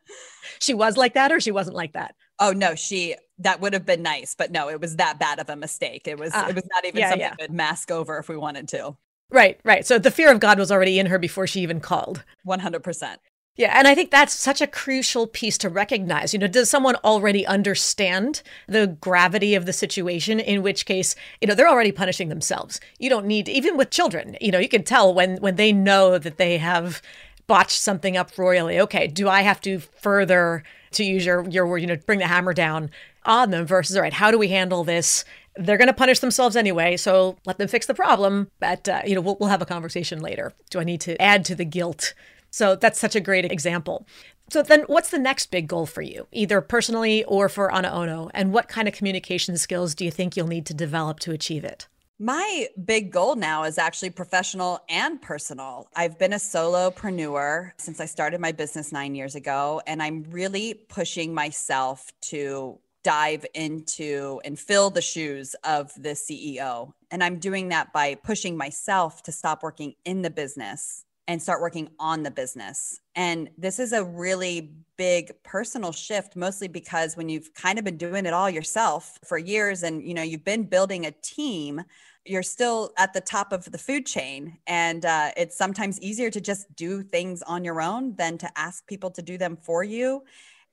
she 0.59 0.73
was 0.73 0.97
like 0.97 1.13
that, 1.13 1.31
or 1.31 1.39
she 1.39 1.51
wasn't 1.51 1.75
like 1.75 1.93
that. 1.93 2.15
Oh 2.39 2.51
no, 2.51 2.73
she 2.73 3.15
that 3.37 3.61
would 3.61 3.73
have 3.73 3.85
been 3.85 4.01
nice, 4.01 4.33
but 4.35 4.51
no, 4.51 4.69
it 4.69 4.81
was 4.81 4.95
that 4.95 5.19
bad 5.19 5.39
of 5.39 5.49
a 5.49 5.55
mistake. 5.55 6.07
It 6.07 6.17
was 6.17 6.33
uh, 6.33 6.47
it 6.49 6.55
was 6.55 6.65
not 6.73 6.83
even 6.85 6.99
yeah, 6.99 7.09
something 7.09 7.21
yeah. 7.21 7.35
could 7.35 7.51
mask 7.51 7.91
over 7.91 8.17
if 8.17 8.27
we 8.27 8.35
wanted 8.35 8.67
to. 8.69 8.97
Right, 9.29 9.59
right. 9.63 9.85
So 9.85 9.99
the 9.99 10.11
fear 10.11 10.31
of 10.31 10.39
God 10.39 10.57
was 10.57 10.71
already 10.71 10.99
in 10.99 11.07
her 11.07 11.19
before 11.19 11.47
she 11.47 11.61
even 11.61 11.79
called. 11.79 12.23
100%. 12.47 13.17
Yeah, 13.57 13.73
and 13.75 13.87
I 13.87 13.95
think 13.95 14.11
that's 14.11 14.35
such 14.35 14.61
a 14.61 14.67
crucial 14.67 15.25
piece 15.25 15.57
to 15.57 15.69
recognize. 15.69 16.31
You 16.31 16.39
know, 16.39 16.47
does 16.47 16.69
someone 16.69 16.95
already 16.97 17.45
understand 17.45 18.43
the 18.67 18.85
gravity 18.85 19.55
of 19.55 19.65
the 19.65 19.73
situation? 19.73 20.39
In 20.39 20.61
which 20.61 20.85
case, 20.85 21.15
you 21.41 21.47
know, 21.47 21.55
they're 21.55 21.67
already 21.67 21.91
punishing 21.91 22.29
themselves. 22.29 22.79
You 22.99 23.09
don't 23.09 23.25
need, 23.25 23.49
even 23.49 23.75
with 23.75 23.89
children, 23.89 24.37
you 24.39 24.51
know, 24.51 24.59
you 24.59 24.69
can 24.69 24.83
tell 24.83 25.11
when 25.11 25.37
when 25.37 25.55
they 25.55 25.73
know 25.73 26.19
that 26.19 26.37
they 26.37 26.59
have 26.59 27.01
botched 27.47 27.79
something 27.79 28.15
up 28.15 28.37
royally. 28.37 28.79
Okay, 28.79 29.07
do 29.07 29.27
I 29.27 29.41
have 29.41 29.59
to 29.61 29.79
further, 29.79 30.63
to 30.91 31.03
use 31.03 31.25
your 31.25 31.49
your 31.49 31.65
word, 31.65 31.79
you 31.79 31.87
know, 31.87 31.97
bring 32.05 32.19
the 32.19 32.27
hammer 32.27 32.53
down 32.53 32.91
on 33.25 33.49
them? 33.49 33.65
Versus, 33.65 33.95
all 33.95 34.03
right, 34.03 34.13
how 34.13 34.29
do 34.29 34.37
we 34.37 34.49
handle 34.49 34.83
this? 34.83 35.25
They're 35.59 35.77
going 35.77 35.87
to 35.87 35.93
punish 35.93 36.19
themselves 36.19 36.55
anyway, 36.55 36.97
so 36.97 37.37
let 37.45 37.57
them 37.57 37.67
fix 37.67 37.85
the 37.85 37.93
problem. 37.93 38.49
But 38.59 38.87
uh, 38.87 39.01
you 39.05 39.15
know, 39.15 39.21
we'll, 39.21 39.37
we'll 39.39 39.49
have 39.49 39.61
a 39.61 39.65
conversation 39.65 40.19
later. 40.19 40.53
Do 40.69 40.79
I 40.79 40.83
need 40.83 41.01
to 41.01 41.21
add 41.21 41.45
to 41.45 41.55
the 41.55 41.65
guilt? 41.65 42.13
So 42.49 42.75
that's 42.75 42.99
such 42.99 43.15
a 43.15 43.19
great 43.19 43.45
example. 43.45 44.07
So 44.49 44.63
then 44.63 44.83
what's 44.87 45.09
the 45.09 45.19
next 45.19 45.51
big 45.51 45.67
goal 45.67 45.85
for 45.85 46.01
you, 46.01 46.27
either 46.31 46.61
personally 46.61 47.23
or 47.25 47.49
for 47.49 47.69
Ana 47.69 47.89
Ono? 47.89 48.29
And 48.33 48.53
what 48.53 48.69
kind 48.69 48.87
of 48.87 48.93
communication 48.93 49.57
skills 49.57 49.93
do 49.93 50.05
you 50.05 50.11
think 50.11 50.37
you'll 50.37 50.47
need 50.47 50.65
to 50.67 50.73
develop 50.73 51.19
to 51.21 51.33
achieve 51.33 51.65
it? 51.65 51.87
My 52.19 52.67
big 52.83 53.11
goal 53.11 53.35
now 53.35 53.63
is 53.65 53.77
actually 53.77 54.09
professional 54.09 54.79
and 54.89 55.21
personal. 55.21 55.87
I've 55.95 56.17
been 56.17 56.33
a 56.33 56.37
solopreneur 56.37 57.73
since 57.77 57.99
I 57.99 58.05
started 58.05 58.41
my 58.41 58.53
business 58.53 58.91
nine 58.91 59.13
years 59.13 59.35
ago, 59.35 59.81
and 59.85 60.01
I'm 60.01 60.23
really 60.31 60.73
pushing 60.73 61.35
myself 61.35 62.11
to 62.21 62.79
dive 63.07 63.45
into 63.53 64.41
and 64.43 64.59
fill 64.59 64.89
the 64.89 65.01
shoes 65.01 65.55
of 65.63 65.93
the 65.95 66.09
CEO. 66.09 66.91
And 67.09 67.23
I'm 67.23 67.39
doing 67.39 67.69
that 67.69 67.93
by 67.93 68.15
pushing 68.15 68.57
myself 68.57 69.23
to 69.23 69.31
stop 69.31 69.63
working 69.63 69.93
in 70.03 70.23
the 70.23 70.29
business 70.29 71.05
and 71.25 71.41
start 71.41 71.61
working 71.61 71.87
on 72.01 72.23
the 72.23 72.31
business. 72.31 72.99
And 73.15 73.49
this 73.57 73.79
is 73.79 73.93
a 73.93 74.03
really 74.03 74.73
big 74.97 75.31
personal 75.41 75.93
shift 75.93 76.35
mostly 76.35 76.67
because 76.67 77.15
when 77.15 77.29
you've 77.29 77.53
kind 77.53 77.79
of 77.79 77.85
been 77.85 77.95
doing 77.95 78.25
it 78.25 78.33
all 78.33 78.49
yourself 78.49 79.17
for 79.23 79.37
years 79.37 79.83
and 79.83 80.05
you 80.05 80.13
know 80.13 80.21
you've 80.21 80.43
been 80.43 80.63
building 80.63 81.05
a 81.05 81.11
team, 81.11 81.81
you're 82.25 82.43
still 82.43 82.91
at 82.97 83.13
the 83.13 83.21
top 83.21 83.53
of 83.53 83.71
the 83.71 83.77
food 83.77 84.05
chain 84.05 84.57
and 84.67 85.05
uh, 85.05 85.31
it's 85.37 85.57
sometimes 85.57 85.97
easier 86.01 86.29
to 86.29 86.41
just 86.41 86.75
do 86.75 87.03
things 87.03 87.41
on 87.43 87.63
your 87.63 87.79
own 87.81 88.17
than 88.17 88.37
to 88.37 88.49
ask 88.57 88.85
people 88.85 89.11
to 89.11 89.21
do 89.21 89.37
them 89.37 89.55
for 89.55 89.81
you 89.81 90.23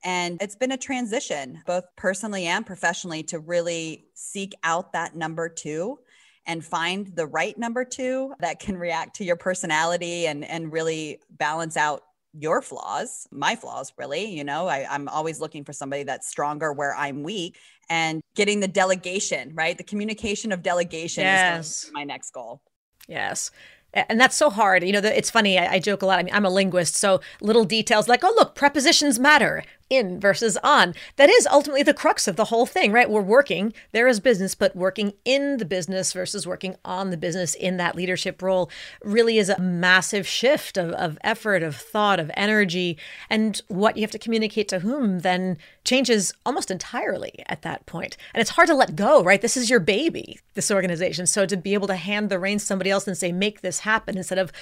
and 0.04 0.40
it's 0.40 0.56
been 0.56 0.72
a 0.72 0.76
transition 0.76 1.60
both 1.66 1.84
personally 1.96 2.46
and 2.46 2.64
professionally 2.66 3.22
to 3.22 3.38
really 3.38 4.06
seek 4.14 4.52
out 4.62 4.92
that 4.92 5.16
number 5.16 5.48
two 5.48 5.98
and 6.46 6.64
find 6.64 7.08
the 7.16 7.26
right 7.26 7.56
number 7.56 7.84
two 7.84 8.34
that 8.40 8.60
can 8.60 8.76
react 8.76 9.16
to 9.16 9.24
your 9.24 9.36
personality 9.36 10.26
and 10.26 10.44
and 10.44 10.72
really 10.72 11.20
balance 11.30 11.76
out 11.76 12.02
your 12.36 12.60
flaws, 12.60 13.26
my 13.30 13.56
flaws, 13.56 13.92
really. 13.96 14.24
You 14.24 14.44
know, 14.44 14.66
I, 14.66 14.94
am 14.94 15.08
always 15.08 15.40
looking 15.40 15.64
for 15.64 15.72
somebody 15.72 16.02
that's 16.02 16.28
stronger 16.28 16.72
where 16.72 16.94
I'm 16.94 17.22
weak 17.22 17.56
and 17.88 18.20
getting 18.34 18.60
the 18.60 18.68
delegation, 18.68 19.52
right? 19.54 19.76
The 19.78 19.84
communication 19.84 20.52
of 20.52 20.62
delegation 20.62 21.22
yes. 21.22 21.84
is 21.84 21.90
my 21.92 22.04
next 22.04 22.32
goal. 22.32 22.60
Yes. 23.06 23.50
and 23.92 24.20
that's 24.20 24.34
so 24.34 24.50
hard. 24.50 24.82
You 24.82 24.92
know, 24.92 24.98
it's 24.98 25.30
funny. 25.30 25.58
I, 25.58 25.74
I 25.74 25.78
joke 25.78 26.02
a 26.02 26.06
lot. 26.06 26.18
I 26.18 26.24
mean, 26.24 26.34
I'm 26.34 26.44
a 26.44 26.50
linguist, 26.50 26.96
so 26.96 27.20
little 27.40 27.64
details 27.64 28.08
like, 28.08 28.24
oh, 28.24 28.34
look, 28.36 28.54
prepositions 28.56 29.18
matter 29.18 29.62
in 29.90 30.20
versus 30.20 30.56
on. 30.62 30.94
That 31.16 31.30
is 31.30 31.46
ultimately 31.46 31.82
the 31.82 31.94
crux 31.94 32.26
of 32.26 32.36
the 32.36 32.46
whole 32.46 32.66
thing, 32.66 32.92
right? 32.92 33.10
We're 33.10 33.22
working 33.22 33.72
there 33.92 34.08
is 34.08 34.20
business, 34.20 34.54
but 34.54 34.74
working 34.74 35.14
in 35.24 35.58
the 35.58 35.64
business 35.64 36.12
versus 36.12 36.46
working 36.46 36.76
on 36.84 37.10
the 37.10 37.16
business 37.16 37.54
in 37.54 37.76
that 37.76 37.96
leadership 37.96 38.42
role 38.42 38.70
really 39.02 39.38
is 39.38 39.48
a 39.48 39.60
massive 39.60 40.26
shift 40.26 40.76
of, 40.76 40.92
of 40.92 41.18
effort, 41.22 41.62
of 41.62 41.76
thought, 41.76 42.20
of 42.20 42.30
energy. 42.34 42.98
And 43.30 43.60
what 43.68 43.96
you 43.96 44.02
have 44.02 44.10
to 44.12 44.18
communicate 44.18 44.68
to 44.68 44.80
whom 44.80 45.20
then 45.20 45.58
changes 45.84 46.32
almost 46.46 46.70
entirely 46.70 47.44
at 47.46 47.62
that 47.62 47.86
point. 47.86 48.16
And 48.32 48.40
it's 48.40 48.50
hard 48.50 48.68
to 48.68 48.74
let 48.74 48.96
go, 48.96 49.22
right? 49.22 49.40
This 49.40 49.56
is 49.56 49.70
your 49.70 49.80
baby, 49.80 50.38
this 50.54 50.70
organization. 50.70 51.26
So 51.26 51.46
to 51.46 51.56
be 51.56 51.74
able 51.74 51.88
to 51.88 51.96
hand 51.96 52.30
the 52.30 52.38
reins 52.38 52.62
to 52.62 52.66
somebody 52.66 52.90
else 52.90 53.06
and 53.06 53.16
say, 53.16 53.32
make 53.32 53.60
this 53.60 53.80
happen 53.80 54.16
instead 54.16 54.38
of 54.38 54.52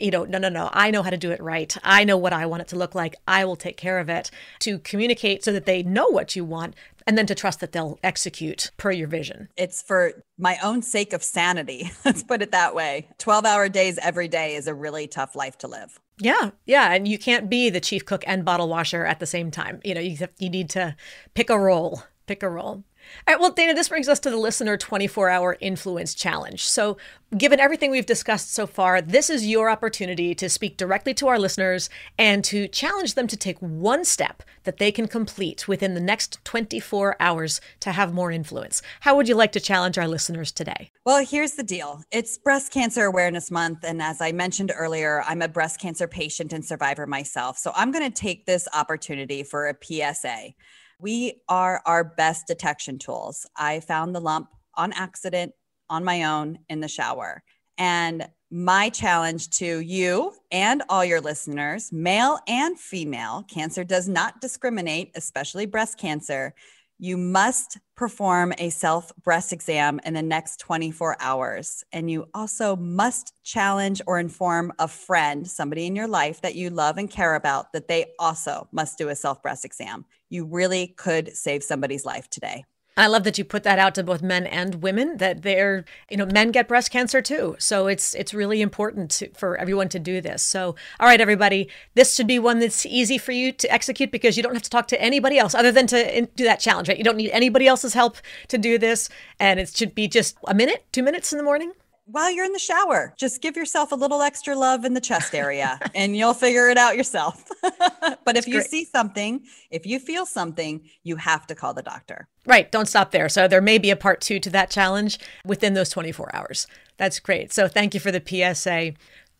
you 0.00 0.10
know, 0.10 0.24
no, 0.24 0.38
no, 0.38 0.48
no, 0.48 0.70
I 0.72 0.90
know 0.90 1.02
how 1.02 1.10
to 1.10 1.16
do 1.16 1.30
it 1.30 1.42
right. 1.42 1.76
I 1.84 2.04
know 2.04 2.16
what 2.16 2.32
I 2.32 2.46
want 2.46 2.62
it 2.62 2.68
to 2.68 2.76
look 2.76 2.94
like. 2.94 3.16
I 3.28 3.44
will 3.44 3.56
take 3.56 3.76
care 3.76 3.98
of 3.98 4.08
it. 4.08 4.30
To 4.60 4.69
communicate 4.78 5.44
so 5.44 5.52
that 5.52 5.66
they 5.66 5.82
know 5.82 6.08
what 6.08 6.36
you 6.36 6.44
want 6.44 6.74
and 7.06 7.16
then 7.16 7.26
to 7.26 7.34
trust 7.34 7.60
that 7.60 7.72
they'll 7.72 7.98
execute 8.02 8.70
per 8.76 8.90
your 8.90 9.08
vision. 9.08 9.48
It's 9.56 9.82
for 9.82 10.12
my 10.38 10.58
own 10.62 10.82
sake 10.82 11.12
of 11.12 11.22
sanity. 11.22 11.90
Let's 12.04 12.22
put 12.22 12.42
it 12.42 12.52
that 12.52 12.74
way. 12.74 13.08
12 13.18 13.44
hour 13.44 13.68
days 13.68 13.98
every 13.98 14.28
day 14.28 14.54
is 14.54 14.66
a 14.66 14.74
really 14.74 15.06
tough 15.06 15.34
life 15.34 15.58
to 15.58 15.68
live. 15.68 15.98
Yeah, 16.18 16.50
yeah, 16.66 16.92
and 16.92 17.08
you 17.08 17.18
can't 17.18 17.48
be 17.48 17.70
the 17.70 17.80
chief 17.80 18.04
cook 18.04 18.22
and 18.26 18.44
bottle 18.44 18.68
washer 18.68 19.06
at 19.06 19.20
the 19.20 19.26
same 19.26 19.50
time. 19.50 19.80
You 19.84 19.94
know, 19.94 20.00
you 20.00 20.18
have, 20.18 20.30
you 20.38 20.50
need 20.50 20.68
to 20.70 20.94
pick 21.34 21.48
a 21.48 21.58
role. 21.58 22.02
Pick 22.26 22.42
a 22.42 22.48
role. 22.48 22.84
All 23.26 23.34
right, 23.34 23.40
well, 23.40 23.52
Dana, 23.52 23.74
this 23.74 23.88
brings 23.88 24.08
us 24.08 24.18
to 24.20 24.30
the 24.30 24.36
listener 24.36 24.76
24 24.76 25.28
hour 25.28 25.56
influence 25.60 26.14
challenge. 26.14 26.64
So, 26.64 26.96
given 27.36 27.60
everything 27.60 27.90
we've 27.90 28.06
discussed 28.06 28.52
so 28.52 28.66
far, 28.66 29.00
this 29.00 29.30
is 29.30 29.46
your 29.46 29.70
opportunity 29.70 30.34
to 30.34 30.48
speak 30.48 30.76
directly 30.76 31.14
to 31.14 31.28
our 31.28 31.38
listeners 31.38 31.88
and 32.18 32.42
to 32.44 32.66
challenge 32.68 33.14
them 33.14 33.26
to 33.28 33.36
take 33.36 33.58
one 33.58 34.04
step 34.04 34.42
that 34.64 34.78
they 34.78 34.90
can 34.90 35.06
complete 35.06 35.68
within 35.68 35.94
the 35.94 36.00
next 36.00 36.44
24 36.44 37.16
hours 37.20 37.60
to 37.80 37.92
have 37.92 38.12
more 38.12 38.32
influence. 38.32 38.82
How 39.00 39.14
would 39.16 39.28
you 39.28 39.34
like 39.34 39.52
to 39.52 39.60
challenge 39.60 39.96
our 39.96 40.08
listeners 40.08 40.50
today? 40.50 40.90
Well, 41.04 41.24
here's 41.24 41.52
the 41.52 41.62
deal 41.62 42.02
it's 42.10 42.38
Breast 42.38 42.72
Cancer 42.72 43.04
Awareness 43.04 43.50
Month. 43.50 43.84
And 43.84 44.02
as 44.02 44.20
I 44.20 44.32
mentioned 44.32 44.72
earlier, 44.74 45.22
I'm 45.26 45.42
a 45.42 45.48
breast 45.48 45.80
cancer 45.80 46.08
patient 46.08 46.52
and 46.52 46.64
survivor 46.64 47.06
myself. 47.06 47.58
So, 47.58 47.72
I'm 47.74 47.92
going 47.92 48.10
to 48.10 48.20
take 48.20 48.46
this 48.46 48.66
opportunity 48.74 49.42
for 49.42 49.68
a 49.68 49.74
PSA. 49.80 50.54
We 51.00 51.40
are 51.48 51.80
our 51.86 52.04
best 52.04 52.46
detection 52.46 52.98
tools. 52.98 53.46
I 53.56 53.80
found 53.80 54.14
the 54.14 54.20
lump 54.20 54.48
on 54.74 54.92
accident 54.92 55.52
on 55.88 56.04
my 56.04 56.24
own 56.24 56.58
in 56.68 56.80
the 56.80 56.88
shower. 56.88 57.42
And 57.78 58.28
my 58.50 58.90
challenge 58.90 59.48
to 59.50 59.78
you 59.78 60.34
and 60.50 60.82
all 60.88 61.04
your 61.04 61.20
listeners, 61.20 61.90
male 61.90 62.38
and 62.46 62.78
female, 62.78 63.44
cancer 63.48 63.84
does 63.84 64.08
not 64.08 64.40
discriminate, 64.40 65.12
especially 65.14 65.64
breast 65.66 65.96
cancer. 65.96 66.54
You 67.02 67.16
must 67.16 67.78
perform 67.96 68.52
a 68.58 68.68
self 68.68 69.10
breast 69.22 69.54
exam 69.54 70.00
in 70.04 70.12
the 70.12 70.22
next 70.22 70.60
24 70.60 71.16
hours. 71.18 71.82
And 71.92 72.10
you 72.10 72.26
also 72.34 72.76
must 72.76 73.32
challenge 73.42 74.02
or 74.06 74.18
inform 74.18 74.72
a 74.78 74.86
friend, 74.86 75.48
somebody 75.48 75.86
in 75.86 75.96
your 75.96 76.08
life 76.08 76.42
that 76.42 76.56
you 76.56 76.68
love 76.68 76.98
and 76.98 77.10
care 77.10 77.36
about, 77.36 77.72
that 77.72 77.88
they 77.88 78.12
also 78.18 78.68
must 78.70 78.98
do 78.98 79.08
a 79.08 79.16
self 79.16 79.42
breast 79.42 79.64
exam 79.64 80.04
you 80.30 80.44
really 80.46 80.86
could 80.86 81.36
save 81.36 81.62
somebody's 81.62 82.06
life 82.06 82.30
today. 82.30 82.64
I 83.00 83.06
love 83.06 83.24
that 83.24 83.38
you 83.38 83.44
put 83.44 83.62
that 83.62 83.78
out 83.78 83.94
to 83.94 84.02
both 84.02 84.20
men 84.20 84.46
and 84.46 84.82
women 84.82 85.16
that 85.16 85.40
they're, 85.40 85.86
you 86.10 86.18
know, 86.18 86.26
men 86.26 86.50
get 86.50 86.68
breast 86.68 86.90
cancer 86.90 87.22
too. 87.22 87.56
So 87.58 87.86
it's 87.86 88.14
it's 88.14 88.34
really 88.34 88.60
important 88.60 89.10
to, 89.12 89.30
for 89.30 89.56
everyone 89.56 89.88
to 89.88 89.98
do 89.98 90.20
this. 90.20 90.42
So, 90.42 90.76
all 90.98 91.08
right, 91.08 91.20
everybody, 91.20 91.70
this 91.94 92.14
should 92.14 92.26
be 92.26 92.38
one 92.38 92.58
that's 92.58 92.84
easy 92.84 93.16
for 93.16 93.32
you 93.32 93.52
to 93.52 93.72
execute 93.72 94.12
because 94.12 94.36
you 94.36 94.42
don't 94.42 94.52
have 94.52 94.62
to 94.62 94.70
talk 94.70 94.86
to 94.88 95.00
anybody 95.00 95.38
else 95.38 95.54
other 95.54 95.72
than 95.72 95.86
to 95.86 96.26
do 96.36 96.44
that 96.44 96.60
challenge. 96.60 96.88
Right? 96.88 96.98
You 96.98 97.04
don't 97.04 97.16
need 97.16 97.30
anybody 97.30 97.66
else's 97.66 97.94
help 97.94 98.18
to 98.48 98.58
do 98.58 98.76
this, 98.76 99.08
and 99.38 99.58
it 99.58 99.74
should 99.74 99.94
be 99.94 100.06
just 100.06 100.36
a 100.46 100.54
minute, 100.54 100.84
two 100.92 101.02
minutes 101.02 101.32
in 101.32 101.38
the 101.38 101.44
morning 101.44 101.72
while 102.12 102.30
you're 102.30 102.44
in 102.44 102.52
the 102.52 102.58
shower. 102.58 103.14
Just 103.16 103.40
give 103.40 103.56
yourself 103.56 103.92
a 103.92 103.94
little 103.94 104.22
extra 104.22 104.56
love 104.56 104.84
in 104.84 104.94
the 104.94 105.00
chest 105.00 105.34
area 105.34 105.78
and 105.94 106.16
you'll 106.16 106.34
figure 106.34 106.68
it 106.68 106.78
out 106.78 106.96
yourself. 106.96 107.44
but 108.24 108.36
if 108.36 108.46
you 108.46 108.54
great. 108.54 108.66
see 108.66 108.84
something, 108.84 109.44
if 109.70 109.86
you 109.86 109.98
feel 109.98 110.26
something, 110.26 110.82
you 111.02 111.16
have 111.16 111.46
to 111.46 111.54
call 111.54 111.74
the 111.74 111.82
doctor. 111.82 112.28
Right. 112.46 112.70
Don't 112.70 112.86
stop 112.86 113.10
there. 113.10 113.28
So 113.28 113.46
there 113.46 113.60
may 113.60 113.78
be 113.78 113.90
a 113.90 113.96
part 113.96 114.20
two 114.20 114.40
to 114.40 114.50
that 114.50 114.70
challenge 114.70 115.18
within 115.44 115.74
those 115.74 115.90
24 115.90 116.34
hours. 116.34 116.66
That's 116.96 117.20
great. 117.20 117.52
So 117.52 117.68
thank 117.68 117.94
you 117.94 118.00
for 118.00 118.10
the 118.10 118.22
PSA. 118.24 118.94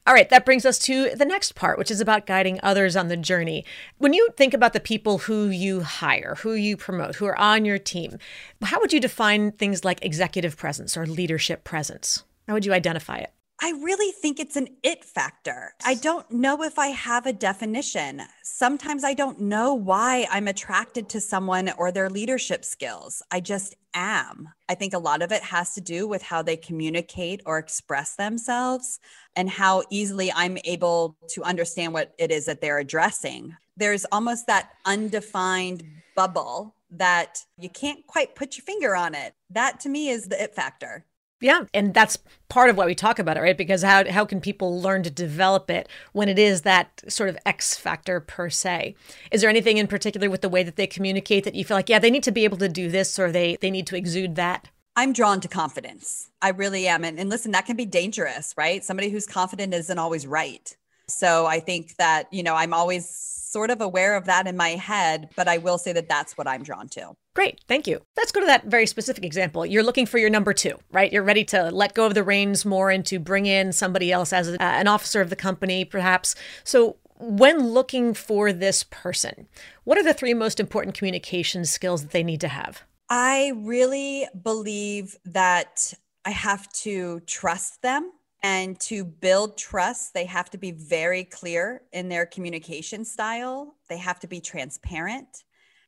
All 0.06 0.14
right, 0.14 0.30
that 0.30 0.46
brings 0.46 0.64
us 0.64 0.78
to 0.80 1.10
the 1.14 1.26
next 1.26 1.54
part, 1.54 1.78
which 1.78 1.90
is 1.90 2.00
about 2.00 2.26
guiding 2.26 2.58
others 2.62 2.96
on 2.96 3.08
the 3.08 3.18
journey. 3.18 3.66
When 3.98 4.14
you 4.14 4.30
think 4.34 4.54
about 4.54 4.72
the 4.72 4.80
people 4.80 5.18
who 5.18 5.48
you 5.48 5.82
hire, 5.82 6.36
who 6.40 6.54
you 6.54 6.78
promote, 6.78 7.16
who 7.16 7.26
are 7.26 7.38
on 7.38 7.66
your 7.66 7.78
team, 7.78 8.18
how 8.62 8.80
would 8.80 8.94
you 8.94 8.98
define 8.98 9.52
things 9.52 9.84
like 9.84 10.02
executive 10.02 10.56
presence 10.56 10.96
or 10.96 11.06
leadership 11.06 11.64
presence? 11.64 12.24
How 12.50 12.54
would 12.54 12.66
you 12.66 12.72
identify 12.72 13.18
it? 13.18 13.32
I 13.62 13.70
really 13.80 14.10
think 14.10 14.40
it's 14.40 14.56
an 14.56 14.66
it 14.82 15.04
factor. 15.04 15.72
I 15.84 15.94
don't 15.94 16.28
know 16.32 16.64
if 16.64 16.80
I 16.80 16.88
have 16.88 17.24
a 17.26 17.32
definition. 17.32 18.22
Sometimes 18.42 19.04
I 19.04 19.14
don't 19.14 19.42
know 19.42 19.72
why 19.72 20.26
I'm 20.32 20.48
attracted 20.48 21.08
to 21.10 21.20
someone 21.20 21.70
or 21.78 21.92
their 21.92 22.10
leadership 22.10 22.64
skills. 22.64 23.22
I 23.30 23.38
just 23.38 23.76
am. 23.94 24.48
I 24.68 24.74
think 24.74 24.94
a 24.94 24.98
lot 24.98 25.22
of 25.22 25.30
it 25.30 25.44
has 25.44 25.74
to 25.74 25.80
do 25.80 26.08
with 26.08 26.22
how 26.22 26.42
they 26.42 26.56
communicate 26.56 27.40
or 27.46 27.58
express 27.58 28.16
themselves 28.16 28.98
and 29.36 29.48
how 29.48 29.84
easily 29.88 30.32
I'm 30.32 30.58
able 30.64 31.16
to 31.28 31.44
understand 31.44 31.92
what 31.92 32.14
it 32.18 32.32
is 32.32 32.46
that 32.46 32.60
they're 32.60 32.80
addressing. 32.80 33.54
There's 33.76 34.06
almost 34.06 34.48
that 34.48 34.70
undefined 34.84 35.84
bubble 36.16 36.74
that 36.90 37.44
you 37.56 37.68
can't 37.68 38.04
quite 38.08 38.34
put 38.34 38.58
your 38.58 38.64
finger 38.64 38.96
on 38.96 39.14
it. 39.14 39.34
That 39.50 39.78
to 39.80 39.88
me 39.88 40.08
is 40.08 40.24
the 40.24 40.42
it 40.42 40.56
factor. 40.56 41.04
Yeah, 41.40 41.64
and 41.72 41.94
that's 41.94 42.18
part 42.50 42.68
of 42.68 42.76
why 42.76 42.84
we 42.84 42.94
talk 42.94 43.18
about 43.18 43.38
it, 43.38 43.40
right? 43.40 43.56
Because 43.56 43.82
how 43.82 44.08
how 44.10 44.26
can 44.26 44.40
people 44.40 44.80
learn 44.80 45.02
to 45.04 45.10
develop 45.10 45.70
it 45.70 45.88
when 46.12 46.28
it 46.28 46.38
is 46.38 46.62
that 46.62 47.02
sort 47.08 47.30
of 47.30 47.38
X 47.46 47.76
factor 47.76 48.20
per 48.20 48.50
se? 48.50 48.94
Is 49.30 49.40
there 49.40 49.48
anything 49.48 49.78
in 49.78 49.86
particular 49.86 50.28
with 50.28 50.42
the 50.42 50.50
way 50.50 50.62
that 50.62 50.76
they 50.76 50.86
communicate 50.86 51.44
that 51.44 51.54
you 51.54 51.64
feel 51.64 51.76
like, 51.76 51.88
yeah, 51.88 51.98
they 51.98 52.10
need 52.10 52.24
to 52.24 52.30
be 52.32 52.44
able 52.44 52.58
to 52.58 52.68
do 52.68 52.90
this 52.90 53.18
or 53.18 53.32
they 53.32 53.56
they 53.60 53.70
need 53.70 53.86
to 53.86 53.96
exude 53.96 54.36
that? 54.36 54.68
I'm 54.96 55.12
drawn 55.14 55.40
to 55.40 55.48
confidence. 55.48 56.28
I 56.42 56.50
really 56.50 56.86
am. 56.86 57.04
And, 57.04 57.18
and 57.18 57.30
listen, 57.30 57.52
that 57.52 57.64
can 57.64 57.76
be 57.76 57.86
dangerous, 57.86 58.52
right? 58.58 58.84
Somebody 58.84 59.08
who's 59.08 59.26
confident 59.26 59.72
isn't 59.72 59.98
always 59.98 60.26
right. 60.26 60.76
So 61.08 61.46
I 61.46 61.60
think 61.60 61.96
that, 61.96 62.32
you 62.32 62.42
know, 62.42 62.54
I'm 62.54 62.74
always 62.74 63.08
sort 63.08 63.70
of 63.70 63.80
aware 63.80 64.16
of 64.16 64.26
that 64.26 64.46
in 64.46 64.56
my 64.56 64.70
head, 64.70 65.30
but 65.36 65.48
I 65.48 65.58
will 65.58 65.78
say 65.78 65.92
that 65.92 66.08
that's 66.08 66.36
what 66.36 66.46
I'm 66.46 66.62
drawn 66.62 66.88
to. 66.90 67.14
Great, 67.34 67.60
thank 67.68 67.86
you. 67.86 68.00
Let's 68.16 68.32
go 68.32 68.40
to 68.40 68.46
that 68.46 68.64
very 68.64 68.86
specific 68.86 69.24
example. 69.24 69.64
You're 69.64 69.84
looking 69.84 70.06
for 70.06 70.18
your 70.18 70.30
number 70.30 70.52
two, 70.52 70.78
right? 70.90 71.12
You're 71.12 71.22
ready 71.22 71.44
to 71.46 71.70
let 71.70 71.94
go 71.94 72.06
of 72.06 72.14
the 72.14 72.24
reins 72.24 72.64
more 72.64 72.90
and 72.90 73.06
to 73.06 73.18
bring 73.20 73.46
in 73.46 73.72
somebody 73.72 74.10
else 74.10 74.32
as 74.32 74.48
a, 74.48 74.54
uh, 74.54 74.66
an 74.66 74.88
officer 74.88 75.20
of 75.20 75.30
the 75.30 75.36
company, 75.36 75.84
perhaps. 75.84 76.34
So, 76.64 76.96
when 77.22 77.68
looking 77.68 78.14
for 78.14 78.50
this 78.50 78.82
person, 78.82 79.46
what 79.84 79.98
are 79.98 80.02
the 80.02 80.14
three 80.14 80.32
most 80.32 80.58
important 80.58 80.96
communication 80.96 81.66
skills 81.66 82.02
that 82.02 82.12
they 82.12 82.22
need 82.22 82.40
to 82.40 82.48
have? 82.48 82.82
I 83.10 83.52
really 83.56 84.26
believe 84.42 85.16
that 85.26 85.92
I 86.24 86.30
have 86.30 86.72
to 86.72 87.20
trust 87.26 87.82
them 87.82 88.10
and 88.42 88.80
to 88.80 89.04
build 89.04 89.58
trust, 89.58 90.14
they 90.14 90.24
have 90.24 90.50
to 90.50 90.58
be 90.58 90.70
very 90.70 91.24
clear 91.24 91.82
in 91.92 92.08
their 92.08 92.24
communication 92.24 93.04
style. 93.04 93.74
They 93.88 93.98
have 93.98 94.18
to 94.20 94.26
be 94.26 94.40
transparent. 94.40 95.44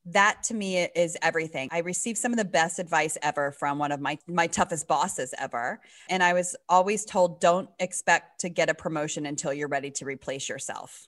That 0.07 0.43
to 0.45 0.55
me 0.55 0.79
is 0.79 1.17
everything. 1.23 1.69
I 1.71 1.79
received 1.79 2.19
some 2.19 2.33
of 2.33 2.39
the 2.39 2.45
best 2.45 2.79
advice 2.79 3.17
ever 3.23 3.53
from 3.53 3.79
one 3.79 3.93
of 3.93 4.01
my 4.01 4.19
my 4.27 4.49
toughest 4.49 4.89
bosses 4.89 5.33
ever, 5.39 5.81
and 6.09 6.23
I 6.23 6.33
was 6.33 6.57
always 6.69 7.05
told 7.05 7.41
don't 7.41 7.71
expect 7.79 8.41
to 8.41 8.49
get 8.49 8.69
a 8.69 8.75
promotion 8.75 9.27
until 9.27 9.53
you're 9.53 9.69
ready 9.69 9.91
to 9.93 10.05
replace 10.05 10.49
yourself. 10.49 11.07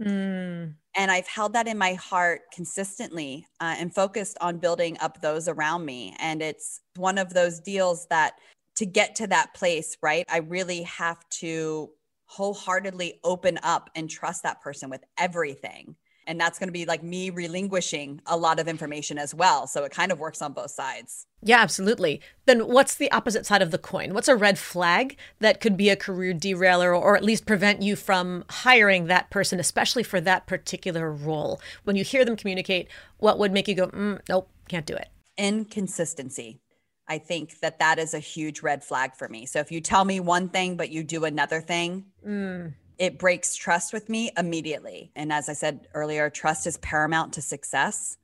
Mm. 0.00 0.74
And 0.96 1.10
I've 1.10 1.26
held 1.26 1.52
that 1.54 1.68
in 1.68 1.78
my 1.78 1.94
heart 1.94 2.42
consistently 2.52 3.46
uh, 3.60 3.76
and 3.78 3.94
focused 3.94 4.36
on 4.40 4.58
building 4.58 4.96
up 5.00 5.20
those 5.20 5.48
around 5.48 5.84
me. 5.84 6.16
And 6.18 6.42
it's 6.42 6.80
one 6.96 7.18
of 7.18 7.32
those 7.32 7.60
deals 7.60 8.06
that 8.10 8.34
to 8.76 8.86
get 8.86 9.14
to 9.16 9.26
that 9.28 9.54
place, 9.54 9.96
right? 10.02 10.24
I 10.28 10.38
really 10.38 10.82
have 10.82 11.18
to 11.40 11.90
wholeheartedly 12.26 13.20
open 13.22 13.58
up 13.62 13.90
and 13.94 14.10
trust 14.10 14.42
that 14.42 14.60
person 14.60 14.90
with 14.90 15.04
everything. 15.16 15.94
And 16.26 16.40
that's 16.40 16.58
going 16.58 16.68
to 16.68 16.72
be 16.72 16.86
like 16.86 17.02
me 17.02 17.30
relinquishing 17.30 18.20
a 18.26 18.36
lot 18.36 18.58
of 18.58 18.68
information 18.68 19.18
as 19.18 19.34
well. 19.34 19.66
So 19.66 19.84
it 19.84 19.92
kind 19.92 20.10
of 20.10 20.18
works 20.18 20.40
on 20.40 20.52
both 20.52 20.70
sides. 20.70 21.26
Yeah, 21.42 21.60
absolutely. 21.60 22.20
Then 22.46 22.66
what's 22.66 22.94
the 22.94 23.12
opposite 23.12 23.44
side 23.44 23.60
of 23.60 23.70
the 23.70 23.78
coin? 23.78 24.14
What's 24.14 24.28
a 24.28 24.36
red 24.36 24.58
flag 24.58 25.16
that 25.40 25.60
could 25.60 25.76
be 25.76 25.90
a 25.90 25.96
career 25.96 26.32
derailer 26.32 26.94
or 26.94 27.16
at 27.16 27.24
least 27.24 27.44
prevent 27.44 27.82
you 27.82 27.96
from 27.96 28.44
hiring 28.48 29.06
that 29.06 29.28
person, 29.30 29.60
especially 29.60 30.02
for 30.02 30.20
that 30.22 30.46
particular 30.46 31.12
role? 31.12 31.60
When 31.84 31.96
you 31.96 32.04
hear 32.04 32.24
them 32.24 32.36
communicate, 32.36 32.88
what 33.18 33.38
would 33.38 33.52
make 33.52 33.68
you 33.68 33.74
go, 33.74 33.88
mm, 33.88 34.20
nope, 34.28 34.48
can't 34.68 34.86
do 34.86 34.94
it? 34.94 35.08
Inconsistency 35.36 36.60
I 37.06 37.18
think 37.18 37.60
that 37.60 37.78
that 37.80 37.98
is 37.98 38.14
a 38.14 38.18
huge 38.18 38.62
red 38.62 38.82
flag 38.82 39.14
for 39.14 39.28
me. 39.28 39.46
So 39.46 39.60
if 39.60 39.70
you 39.70 39.80
tell 39.80 40.04
me 40.04 40.20
one 40.20 40.48
thing, 40.48 40.76
but 40.76 40.90
you 40.90 41.04
do 41.04 41.24
another 41.24 41.60
thing, 41.60 42.06
mm. 42.26 42.72
It 42.98 43.18
breaks 43.18 43.54
trust 43.56 43.92
with 43.92 44.08
me 44.08 44.30
immediately. 44.36 45.10
And 45.14 45.32
as 45.32 45.48
I 45.48 45.52
said 45.52 45.88
earlier, 45.94 46.30
trust 46.30 46.66
is 46.66 46.76
paramount 46.78 47.32
to 47.34 47.42
success. 47.42 48.16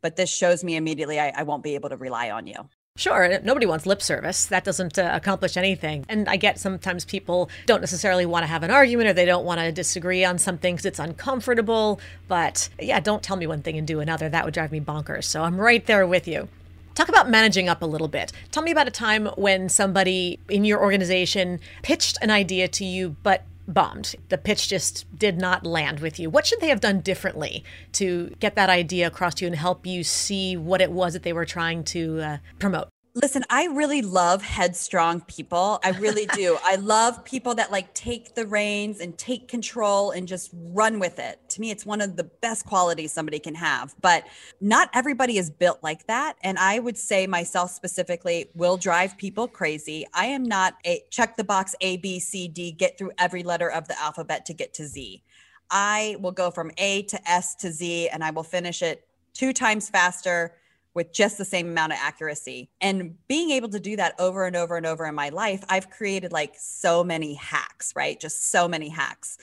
But 0.00 0.16
this 0.16 0.30
shows 0.30 0.64
me 0.64 0.76
immediately 0.76 1.20
I, 1.20 1.32
I 1.36 1.42
won't 1.42 1.62
be 1.62 1.74
able 1.74 1.90
to 1.90 1.96
rely 1.96 2.30
on 2.30 2.46
you. 2.46 2.68
Sure, 2.96 3.40
nobody 3.42 3.66
wants 3.66 3.86
lip 3.86 4.02
service. 4.02 4.46
That 4.46 4.64
doesn't 4.64 4.98
uh, 4.98 5.10
accomplish 5.12 5.56
anything. 5.56 6.04
And 6.08 6.28
I 6.28 6.36
get 6.36 6.58
sometimes 6.58 7.04
people 7.04 7.48
don't 7.64 7.80
necessarily 7.80 8.26
want 8.26 8.42
to 8.42 8.46
have 8.46 8.62
an 8.62 8.70
argument 8.70 9.08
or 9.08 9.12
they 9.12 9.24
don't 9.24 9.44
want 9.44 9.60
to 9.60 9.72
disagree 9.72 10.24
on 10.24 10.38
something 10.38 10.74
because 10.74 10.84
it's 10.84 10.98
uncomfortable. 10.98 12.00
But 12.28 12.68
yeah, 12.78 13.00
don't 13.00 13.22
tell 13.22 13.36
me 13.36 13.46
one 13.46 13.62
thing 13.62 13.78
and 13.78 13.86
do 13.86 14.00
another. 14.00 14.28
That 14.28 14.44
would 14.44 14.52
drive 14.52 14.72
me 14.72 14.80
bonkers. 14.80 15.24
So 15.24 15.42
I'm 15.44 15.58
right 15.58 15.86
there 15.86 16.06
with 16.06 16.28
you. 16.28 16.48
Talk 16.94 17.08
about 17.08 17.30
managing 17.30 17.68
up 17.68 17.80
a 17.80 17.86
little 17.86 18.08
bit. 18.08 18.32
Tell 18.50 18.62
me 18.62 18.72
about 18.72 18.88
a 18.88 18.90
time 18.90 19.26
when 19.36 19.68
somebody 19.68 20.38
in 20.48 20.64
your 20.64 20.82
organization 20.82 21.60
pitched 21.82 22.18
an 22.20 22.30
idea 22.30 22.68
to 22.68 22.84
you, 22.84 23.16
but 23.22 23.44
bombed. 23.72 24.14
The 24.28 24.38
pitch 24.38 24.68
just 24.68 25.06
did 25.16 25.38
not 25.38 25.66
land 25.66 26.00
with 26.00 26.18
you. 26.18 26.30
What 26.30 26.46
should 26.46 26.60
they 26.60 26.68
have 26.68 26.80
done 26.80 27.00
differently 27.00 27.64
to 27.92 28.34
get 28.40 28.54
that 28.56 28.70
idea 28.70 29.06
across 29.06 29.34
to 29.36 29.44
you 29.44 29.48
and 29.48 29.56
help 29.56 29.86
you 29.86 30.04
see 30.04 30.56
what 30.56 30.80
it 30.80 30.92
was 30.92 31.12
that 31.12 31.22
they 31.22 31.32
were 31.32 31.46
trying 31.46 31.84
to 31.84 32.20
uh, 32.20 32.38
promote? 32.58 32.88
Listen, 33.14 33.42
I 33.50 33.66
really 33.66 34.02
love 34.02 34.40
headstrong 34.40 35.22
people. 35.22 35.80
I 35.82 35.90
really 35.90 36.26
do. 36.26 36.56
I 36.64 36.76
love 36.76 37.24
people 37.24 37.56
that 37.56 37.72
like 37.72 37.92
take 37.92 38.36
the 38.36 38.46
reins 38.46 39.00
and 39.00 39.18
take 39.18 39.48
control 39.48 40.12
and 40.12 40.28
just 40.28 40.50
run 40.54 41.00
with 41.00 41.18
it. 41.18 41.40
To 41.50 41.60
me, 41.60 41.72
it's 41.72 41.84
one 41.84 42.00
of 42.00 42.16
the 42.16 42.24
best 42.24 42.66
qualities 42.66 43.12
somebody 43.12 43.40
can 43.40 43.56
have. 43.56 43.96
But 44.00 44.26
not 44.60 44.90
everybody 44.94 45.38
is 45.38 45.50
built 45.50 45.82
like 45.82 46.06
that. 46.06 46.36
And 46.44 46.56
I 46.56 46.78
would 46.78 46.96
say 46.96 47.26
myself 47.26 47.72
specifically 47.72 48.48
will 48.54 48.76
drive 48.76 49.18
people 49.18 49.48
crazy. 49.48 50.06
I 50.14 50.26
am 50.26 50.44
not 50.44 50.74
a 50.86 51.02
check 51.10 51.36
the 51.36 51.44
box 51.44 51.74
A, 51.80 51.96
B, 51.96 52.20
C, 52.20 52.46
D, 52.46 52.70
get 52.70 52.96
through 52.96 53.10
every 53.18 53.42
letter 53.42 53.68
of 53.68 53.88
the 53.88 54.00
alphabet 54.00 54.46
to 54.46 54.54
get 54.54 54.72
to 54.74 54.86
Z. 54.86 55.24
I 55.68 56.16
will 56.20 56.32
go 56.32 56.52
from 56.52 56.70
A 56.78 57.02
to 57.04 57.30
S 57.30 57.56
to 57.56 57.72
Z 57.72 58.08
and 58.08 58.22
I 58.22 58.30
will 58.30 58.44
finish 58.44 58.82
it 58.82 59.04
two 59.34 59.52
times 59.52 59.88
faster 59.88 60.54
with 60.94 61.12
just 61.12 61.38
the 61.38 61.44
same 61.44 61.68
amount 61.68 61.92
of 61.92 61.98
accuracy. 62.00 62.68
And 62.80 63.16
being 63.28 63.50
able 63.50 63.68
to 63.70 63.80
do 63.80 63.96
that 63.96 64.14
over 64.18 64.44
and 64.44 64.56
over 64.56 64.76
and 64.76 64.86
over 64.86 65.06
in 65.06 65.14
my 65.14 65.28
life, 65.28 65.64
I've 65.68 65.90
created 65.90 66.32
like 66.32 66.54
so 66.58 67.04
many 67.04 67.34
hacks, 67.34 67.92
right? 67.94 68.18
Just 68.18 68.50
so 68.50 68.68
many 68.68 68.88
hacks. 68.88 69.38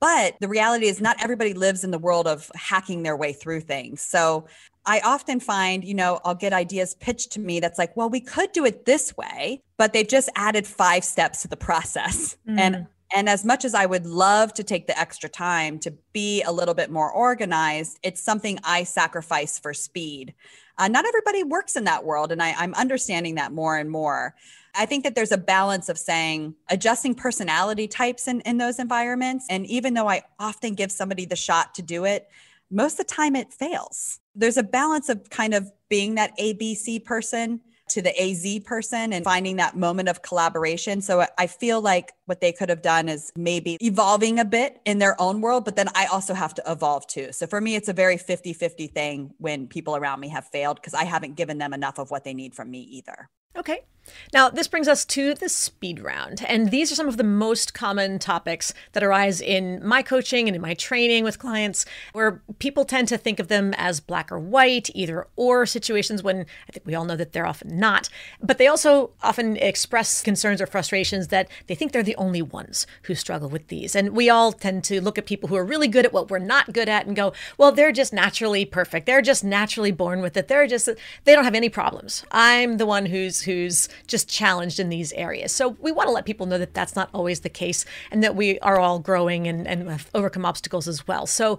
But 0.00 0.36
the 0.40 0.48
reality 0.48 0.86
is, 0.86 1.00
not 1.00 1.22
everybody 1.22 1.54
lives 1.54 1.82
in 1.82 1.90
the 1.90 1.98
world 1.98 2.28
of 2.28 2.50
hacking 2.54 3.02
their 3.02 3.16
way 3.16 3.32
through 3.32 3.62
things. 3.62 4.00
So 4.00 4.46
I 4.86 5.00
often 5.00 5.40
find, 5.40 5.84
you 5.84 5.94
know, 5.94 6.20
I'll 6.24 6.34
get 6.34 6.52
ideas 6.52 6.94
pitched 6.94 7.32
to 7.32 7.40
me 7.40 7.60
that's 7.60 7.78
like, 7.78 7.96
well, 7.96 8.08
we 8.08 8.20
could 8.20 8.52
do 8.52 8.64
it 8.64 8.84
this 8.84 9.16
way, 9.16 9.62
but 9.76 9.92
they've 9.92 10.08
just 10.08 10.30
added 10.36 10.66
five 10.66 11.04
steps 11.04 11.42
to 11.42 11.48
the 11.48 11.56
process. 11.56 12.36
Mm. 12.48 12.58
And 12.58 12.86
and 13.14 13.28
as 13.28 13.44
much 13.44 13.64
as 13.64 13.74
I 13.74 13.86
would 13.86 14.06
love 14.06 14.52
to 14.54 14.62
take 14.62 14.86
the 14.86 14.98
extra 14.98 15.30
time 15.30 15.78
to 15.80 15.94
be 16.12 16.42
a 16.42 16.52
little 16.52 16.74
bit 16.74 16.90
more 16.90 17.10
organized, 17.10 17.98
it's 18.02 18.22
something 18.22 18.58
I 18.64 18.84
sacrifice 18.84 19.58
for 19.58 19.72
speed. 19.72 20.34
Uh, 20.78 20.88
not 20.88 21.04
everybody 21.06 21.42
works 21.42 21.76
in 21.76 21.84
that 21.84 22.04
world. 22.04 22.32
And 22.32 22.42
I, 22.42 22.54
I'm 22.56 22.74
understanding 22.74 23.34
that 23.34 23.52
more 23.52 23.76
and 23.76 23.90
more. 23.90 24.34
I 24.74 24.86
think 24.86 25.04
that 25.04 25.14
there's 25.14 25.32
a 25.32 25.38
balance 25.38 25.88
of 25.88 25.98
saying 25.98 26.54
adjusting 26.70 27.14
personality 27.14 27.88
types 27.88 28.28
in, 28.28 28.40
in 28.42 28.58
those 28.58 28.78
environments. 28.78 29.46
And 29.50 29.66
even 29.66 29.94
though 29.94 30.08
I 30.08 30.22
often 30.38 30.74
give 30.74 30.92
somebody 30.92 31.24
the 31.24 31.36
shot 31.36 31.74
to 31.74 31.82
do 31.82 32.04
it, 32.04 32.28
most 32.70 32.92
of 33.00 33.06
the 33.06 33.12
time 33.12 33.34
it 33.34 33.52
fails. 33.52 34.20
There's 34.34 34.56
a 34.56 34.62
balance 34.62 35.08
of 35.08 35.30
kind 35.30 35.54
of 35.54 35.70
being 35.88 36.14
that 36.14 36.36
ABC 36.38 37.04
person 37.04 37.60
to 37.90 38.02
the 38.02 38.14
AZ 38.20 38.60
person 38.64 39.12
and 39.12 39.24
finding 39.24 39.56
that 39.56 39.76
moment 39.76 40.08
of 40.08 40.22
collaboration. 40.22 41.00
So 41.00 41.26
I 41.36 41.46
feel 41.46 41.80
like 41.80 42.12
what 42.26 42.40
they 42.40 42.52
could 42.52 42.68
have 42.68 42.82
done 42.82 43.08
is 43.08 43.32
maybe 43.36 43.76
evolving 43.80 44.38
a 44.38 44.44
bit 44.44 44.80
in 44.84 44.98
their 44.98 45.20
own 45.20 45.40
world, 45.40 45.64
but 45.64 45.76
then 45.76 45.88
I 45.94 46.06
also 46.06 46.34
have 46.34 46.54
to 46.54 46.62
evolve 46.66 47.06
too. 47.06 47.32
So 47.32 47.46
for 47.46 47.60
me, 47.60 47.74
it's 47.74 47.88
a 47.88 47.92
very 47.92 48.16
50 48.16 48.52
50 48.52 48.86
thing 48.88 49.34
when 49.38 49.66
people 49.66 49.96
around 49.96 50.20
me 50.20 50.28
have 50.28 50.46
failed 50.46 50.76
because 50.76 50.94
I 50.94 51.04
haven't 51.04 51.36
given 51.36 51.58
them 51.58 51.72
enough 51.72 51.98
of 51.98 52.10
what 52.10 52.24
they 52.24 52.34
need 52.34 52.54
from 52.54 52.70
me 52.70 52.80
either. 52.80 53.28
Okay. 53.56 53.84
Now, 54.32 54.48
this 54.48 54.68
brings 54.68 54.88
us 54.88 55.04
to 55.06 55.34
the 55.34 55.48
speed 55.48 56.00
round. 56.00 56.44
And 56.46 56.70
these 56.70 56.90
are 56.92 56.94
some 56.94 57.08
of 57.08 57.16
the 57.16 57.24
most 57.24 57.74
common 57.74 58.18
topics 58.18 58.74
that 58.92 59.02
arise 59.02 59.40
in 59.40 59.86
my 59.86 60.02
coaching 60.02 60.48
and 60.48 60.56
in 60.56 60.62
my 60.62 60.74
training 60.74 61.24
with 61.24 61.38
clients, 61.38 61.84
where 62.12 62.42
people 62.58 62.84
tend 62.84 63.08
to 63.08 63.18
think 63.18 63.38
of 63.38 63.48
them 63.48 63.74
as 63.76 64.00
black 64.00 64.30
or 64.30 64.38
white, 64.38 64.90
either 64.94 65.26
or 65.36 65.66
situations 65.66 66.22
when 66.22 66.46
I 66.68 66.72
think 66.72 66.86
we 66.86 66.94
all 66.94 67.04
know 67.04 67.16
that 67.16 67.32
they're 67.32 67.46
often 67.46 67.78
not. 67.78 68.08
But 68.42 68.58
they 68.58 68.66
also 68.66 69.10
often 69.22 69.56
express 69.56 70.22
concerns 70.22 70.60
or 70.60 70.66
frustrations 70.66 71.28
that 71.28 71.48
they 71.66 71.74
think 71.74 71.92
they're 71.92 72.02
the 72.02 72.16
only 72.16 72.42
ones 72.42 72.86
who 73.02 73.14
struggle 73.14 73.48
with 73.48 73.68
these. 73.68 73.94
And 73.94 74.10
we 74.10 74.30
all 74.30 74.52
tend 74.52 74.84
to 74.84 75.00
look 75.00 75.18
at 75.18 75.26
people 75.26 75.48
who 75.48 75.56
are 75.56 75.64
really 75.64 75.88
good 75.88 76.04
at 76.04 76.12
what 76.12 76.30
we're 76.30 76.38
not 76.38 76.72
good 76.72 76.88
at 76.88 77.06
and 77.06 77.16
go, 77.16 77.32
well, 77.56 77.72
they're 77.72 77.92
just 77.92 78.12
naturally 78.12 78.64
perfect. 78.64 79.06
They're 79.06 79.22
just 79.22 79.44
naturally 79.44 79.92
born 79.92 80.20
with 80.20 80.36
it. 80.36 80.48
They're 80.48 80.66
just, 80.66 80.88
they 81.24 81.34
don't 81.34 81.44
have 81.44 81.54
any 81.54 81.68
problems. 81.68 82.24
I'm 82.30 82.78
the 82.78 82.86
one 82.86 83.06
who's, 83.06 83.37
who's 83.42 83.88
just 84.06 84.28
challenged 84.28 84.80
in 84.80 84.88
these 84.88 85.12
areas. 85.12 85.52
So 85.52 85.76
we 85.80 85.92
want 85.92 86.08
to 86.08 86.12
let 86.12 86.24
people 86.24 86.46
know 86.46 86.58
that 86.58 86.74
that's 86.74 86.96
not 86.96 87.10
always 87.12 87.40
the 87.40 87.48
case 87.48 87.84
and 88.10 88.22
that 88.22 88.36
we 88.36 88.58
are 88.60 88.78
all 88.78 88.98
growing 88.98 89.46
and, 89.46 89.66
and 89.66 89.88
have 89.88 90.10
overcome 90.14 90.44
obstacles 90.44 90.88
as 90.88 91.06
well. 91.06 91.26
So 91.26 91.58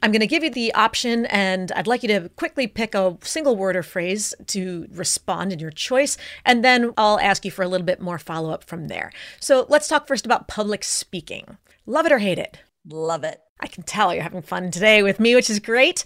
I'm 0.00 0.12
going 0.12 0.20
to 0.20 0.28
give 0.28 0.44
you 0.44 0.50
the 0.50 0.72
option, 0.74 1.26
and 1.26 1.72
I'd 1.72 1.88
like 1.88 2.04
you 2.04 2.08
to 2.10 2.28
quickly 2.36 2.68
pick 2.68 2.94
a 2.94 3.16
single 3.22 3.56
word 3.56 3.74
or 3.74 3.82
phrase 3.82 4.32
to 4.46 4.86
respond 4.92 5.52
in 5.52 5.58
your 5.58 5.72
choice, 5.72 6.16
and 6.44 6.64
then 6.64 6.92
I'll 6.96 7.18
ask 7.18 7.44
you 7.44 7.50
for 7.50 7.64
a 7.64 7.68
little 7.68 7.84
bit 7.84 8.00
more 8.00 8.16
follow 8.16 8.50
up 8.50 8.62
from 8.62 8.86
there. 8.86 9.12
So 9.40 9.66
let's 9.68 9.88
talk 9.88 10.06
first 10.06 10.24
about 10.24 10.46
public 10.46 10.84
speaking. 10.84 11.58
Love 11.84 12.06
it 12.06 12.12
or 12.12 12.18
hate 12.18 12.38
it? 12.38 12.58
Love 12.88 13.24
it. 13.24 13.40
I 13.60 13.66
can 13.66 13.82
tell 13.82 14.14
you're 14.14 14.22
having 14.22 14.42
fun 14.42 14.70
today 14.70 15.02
with 15.02 15.18
me, 15.18 15.34
which 15.34 15.50
is 15.50 15.58
great. 15.58 16.04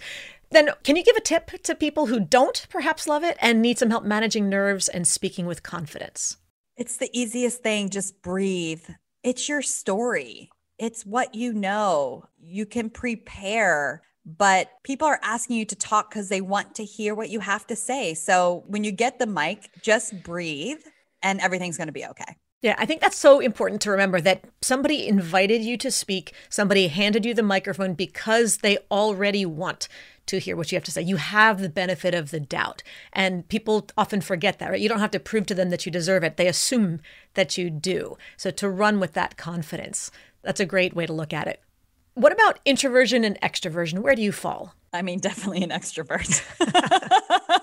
Then, 0.53 0.69
can 0.83 0.95
you 0.95 1.03
give 1.03 1.15
a 1.15 1.21
tip 1.21 1.49
to 1.63 1.73
people 1.73 2.05
who 2.05 2.19
don't 2.19 2.67
perhaps 2.69 3.07
love 3.07 3.23
it 3.23 3.37
and 3.41 3.59
need 3.59 3.79
some 3.79 3.89
help 3.89 4.03
managing 4.03 4.49
nerves 4.49 4.87
and 4.87 5.07
speaking 5.07 5.47
with 5.47 5.63
confidence? 5.63 6.37
It's 6.77 6.97
the 6.97 7.09
easiest 7.11 7.63
thing. 7.63 7.89
Just 7.89 8.21
breathe. 8.21 8.83
It's 9.23 9.49
your 9.49 9.63
story, 9.63 10.51
it's 10.77 11.07
what 11.07 11.33
you 11.33 11.53
know. 11.53 12.25
You 12.37 12.67
can 12.67 12.91
prepare, 12.91 14.03
but 14.27 14.69
people 14.83 15.07
are 15.07 15.19
asking 15.23 15.55
you 15.57 15.65
to 15.65 15.75
talk 15.75 16.11
because 16.11 16.29
they 16.29 16.41
want 16.41 16.75
to 16.75 16.85
hear 16.85 17.15
what 17.15 17.29
you 17.29 17.39
have 17.39 17.65
to 17.67 17.75
say. 17.75 18.13
So, 18.13 18.63
when 18.67 18.83
you 18.83 18.91
get 18.91 19.17
the 19.17 19.25
mic, 19.25 19.71
just 19.81 20.21
breathe 20.21 20.81
and 21.23 21.41
everything's 21.41 21.77
going 21.77 21.87
to 21.87 21.93
be 21.93 22.05
okay. 22.05 22.37
Yeah, 22.63 22.75
I 22.77 22.85
think 22.85 23.01
that's 23.01 23.17
so 23.17 23.41
important 23.41 23.81
to 23.81 23.91
remember 23.91 24.21
that 24.21 24.45
somebody 24.61 25.05
invited 25.05 25.61
you 25.61 25.75
to 25.79 25.91
speak, 25.91 26.33
somebody 26.49 26.87
handed 26.87 27.25
you 27.25 27.33
the 27.33 27.43
microphone 27.43 27.93
because 27.93 28.59
they 28.59 28.77
already 28.89 29.45
want 29.45 29.89
to 30.27 30.39
hear 30.39 30.55
what 30.55 30.71
you 30.71 30.77
have 30.77 30.85
to 30.85 30.91
say. 30.91 31.01
You 31.01 31.17
have 31.17 31.59
the 31.59 31.67
benefit 31.67 32.13
of 32.13 32.31
the 32.31 32.39
doubt. 32.39 32.81
And 33.11 33.45
people 33.49 33.87
often 33.97 34.21
forget 34.21 34.59
that, 34.59 34.71
right? 34.71 34.79
You 34.79 34.87
don't 34.87 35.01
have 35.01 35.11
to 35.11 35.19
prove 35.19 35.45
to 35.47 35.53
them 35.53 35.71
that 35.71 35.85
you 35.85 35.91
deserve 35.91 36.23
it. 36.23 36.37
They 36.37 36.47
assume 36.47 37.01
that 37.33 37.57
you 37.57 37.69
do. 37.69 38.17
So 38.37 38.49
to 38.51 38.69
run 38.69 39.01
with 39.01 39.11
that 39.11 39.35
confidence, 39.35 40.09
that's 40.41 40.61
a 40.61 40.65
great 40.65 40.95
way 40.95 41.05
to 41.05 41.11
look 41.11 41.33
at 41.33 41.47
it. 41.47 41.61
What 42.13 42.31
about 42.31 42.61
introversion 42.63 43.25
and 43.25 43.37
extroversion? 43.41 43.99
Where 43.99 44.15
do 44.15 44.21
you 44.21 44.31
fall? 44.31 44.73
I 44.93 45.01
mean, 45.01 45.19
definitely 45.19 45.63
an 45.63 45.69
extrovert. 45.71 46.41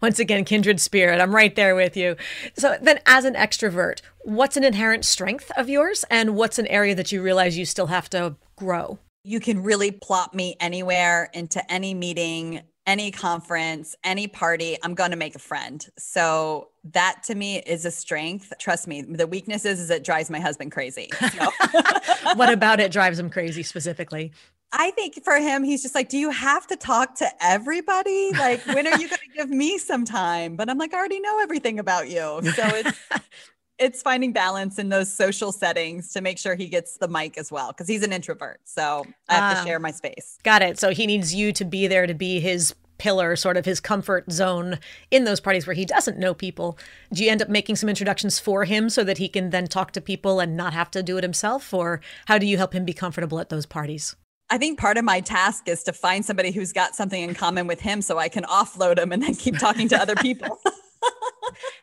Once 0.00 0.18
again, 0.18 0.44
kindred 0.44 0.80
spirit. 0.80 1.20
I'm 1.20 1.34
right 1.34 1.54
there 1.54 1.74
with 1.74 1.96
you. 1.96 2.16
So, 2.56 2.76
then 2.80 3.00
as 3.06 3.24
an 3.24 3.34
extrovert, 3.34 4.00
what's 4.22 4.56
an 4.56 4.64
inherent 4.64 5.04
strength 5.04 5.50
of 5.56 5.68
yours? 5.68 6.04
And 6.10 6.36
what's 6.36 6.58
an 6.58 6.66
area 6.66 6.94
that 6.94 7.12
you 7.12 7.22
realize 7.22 7.58
you 7.58 7.66
still 7.66 7.88
have 7.88 8.08
to 8.10 8.36
grow? 8.56 8.98
You 9.24 9.40
can 9.40 9.62
really 9.62 9.90
plop 9.90 10.34
me 10.34 10.56
anywhere 10.60 11.28
into 11.34 11.70
any 11.70 11.92
meeting, 11.92 12.62
any 12.86 13.10
conference, 13.10 13.94
any 14.02 14.26
party. 14.26 14.76
I'm 14.82 14.94
going 14.94 15.10
to 15.10 15.16
make 15.16 15.34
a 15.34 15.38
friend. 15.38 15.86
So 15.98 16.70
that 16.84 17.22
to 17.24 17.34
me 17.34 17.58
is 17.58 17.84
a 17.84 17.90
strength. 17.90 18.52
Trust 18.58 18.88
me. 18.88 19.02
The 19.02 19.26
weakness 19.26 19.64
is, 19.64 19.78
is 19.78 19.90
it 19.90 20.04
drives 20.04 20.30
my 20.30 20.40
husband 20.40 20.72
crazy. 20.72 21.10
So. 21.18 21.50
what 22.34 22.50
about 22.50 22.80
it 22.80 22.90
drives 22.90 23.18
him 23.18 23.30
crazy 23.30 23.62
specifically? 23.62 24.32
I 24.72 24.92
think 24.92 25.22
for 25.24 25.36
him, 25.36 25.64
he's 25.64 25.82
just 25.82 25.94
like, 25.94 26.08
Do 26.08 26.18
you 26.18 26.30
have 26.30 26.66
to 26.68 26.76
talk 26.76 27.16
to 27.16 27.28
everybody? 27.40 28.30
Like, 28.32 28.64
when 28.66 28.86
are 28.86 28.98
you 28.98 29.08
going 29.08 29.20
to 29.32 29.36
give 29.36 29.50
me 29.50 29.78
some 29.78 30.04
time? 30.04 30.56
But 30.56 30.68
I'm 30.68 30.78
like, 30.78 30.94
I 30.94 30.98
already 30.98 31.20
know 31.20 31.40
everything 31.40 31.78
about 31.78 32.08
you. 32.08 32.40
So 32.54 32.66
it's 32.66 32.98
it's 33.78 34.02
finding 34.02 34.32
balance 34.32 34.78
in 34.78 34.90
those 34.90 35.12
social 35.12 35.52
settings 35.52 36.12
to 36.12 36.20
make 36.20 36.38
sure 36.38 36.54
he 36.54 36.68
gets 36.68 36.98
the 36.98 37.08
mic 37.08 37.38
as 37.38 37.50
well 37.50 37.68
because 37.68 37.88
he's 37.88 38.04
an 38.04 38.12
introvert. 38.12 38.60
So 38.64 39.04
I 39.28 39.34
have 39.34 39.54
to 39.56 39.62
ah. 39.62 39.64
share 39.64 39.78
my 39.78 39.90
space. 39.90 40.38
Got 40.44 40.62
it. 40.62 40.78
So 40.78 40.90
he 40.90 41.06
needs 41.06 41.34
you 41.34 41.52
to 41.54 41.64
be 41.64 41.86
there 41.86 42.06
to 42.06 42.14
be 42.14 42.40
his 42.40 42.74
pillar, 42.98 43.34
sort 43.34 43.56
of 43.56 43.64
his 43.64 43.80
comfort 43.80 44.30
zone 44.30 44.78
in 45.10 45.24
those 45.24 45.40
parties 45.40 45.66
where 45.66 45.74
he 45.74 45.86
doesn't 45.86 46.18
know 46.18 46.34
people. 46.34 46.78
Do 47.12 47.24
you 47.24 47.30
end 47.30 47.40
up 47.40 47.48
making 47.48 47.76
some 47.76 47.88
introductions 47.88 48.38
for 48.38 48.66
him 48.66 48.90
so 48.90 49.02
that 49.04 49.16
he 49.16 49.26
can 49.26 49.48
then 49.48 49.66
talk 49.66 49.92
to 49.92 50.02
people 50.02 50.38
and 50.38 50.54
not 50.54 50.74
have 50.74 50.90
to 50.90 51.02
do 51.02 51.16
it 51.16 51.24
himself? 51.24 51.72
Or 51.72 52.02
how 52.26 52.36
do 52.36 52.46
you 52.46 52.58
help 52.58 52.74
him 52.74 52.84
be 52.84 52.92
comfortable 52.92 53.40
at 53.40 53.48
those 53.48 53.64
parties? 53.64 54.16
I 54.50 54.58
think 54.58 54.78
part 54.78 54.98
of 54.98 55.04
my 55.04 55.20
task 55.20 55.68
is 55.68 55.84
to 55.84 55.92
find 55.92 56.24
somebody 56.24 56.50
who's 56.50 56.72
got 56.72 56.96
something 56.96 57.22
in 57.22 57.34
common 57.34 57.68
with 57.68 57.80
him 57.80 58.02
so 58.02 58.18
I 58.18 58.28
can 58.28 58.44
offload 58.44 58.98
him 58.98 59.12
and 59.12 59.22
then 59.22 59.34
keep 59.34 59.58
talking 59.58 59.88
to 59.88 60.00
other 60.00 60.16
people. 60.16 60.58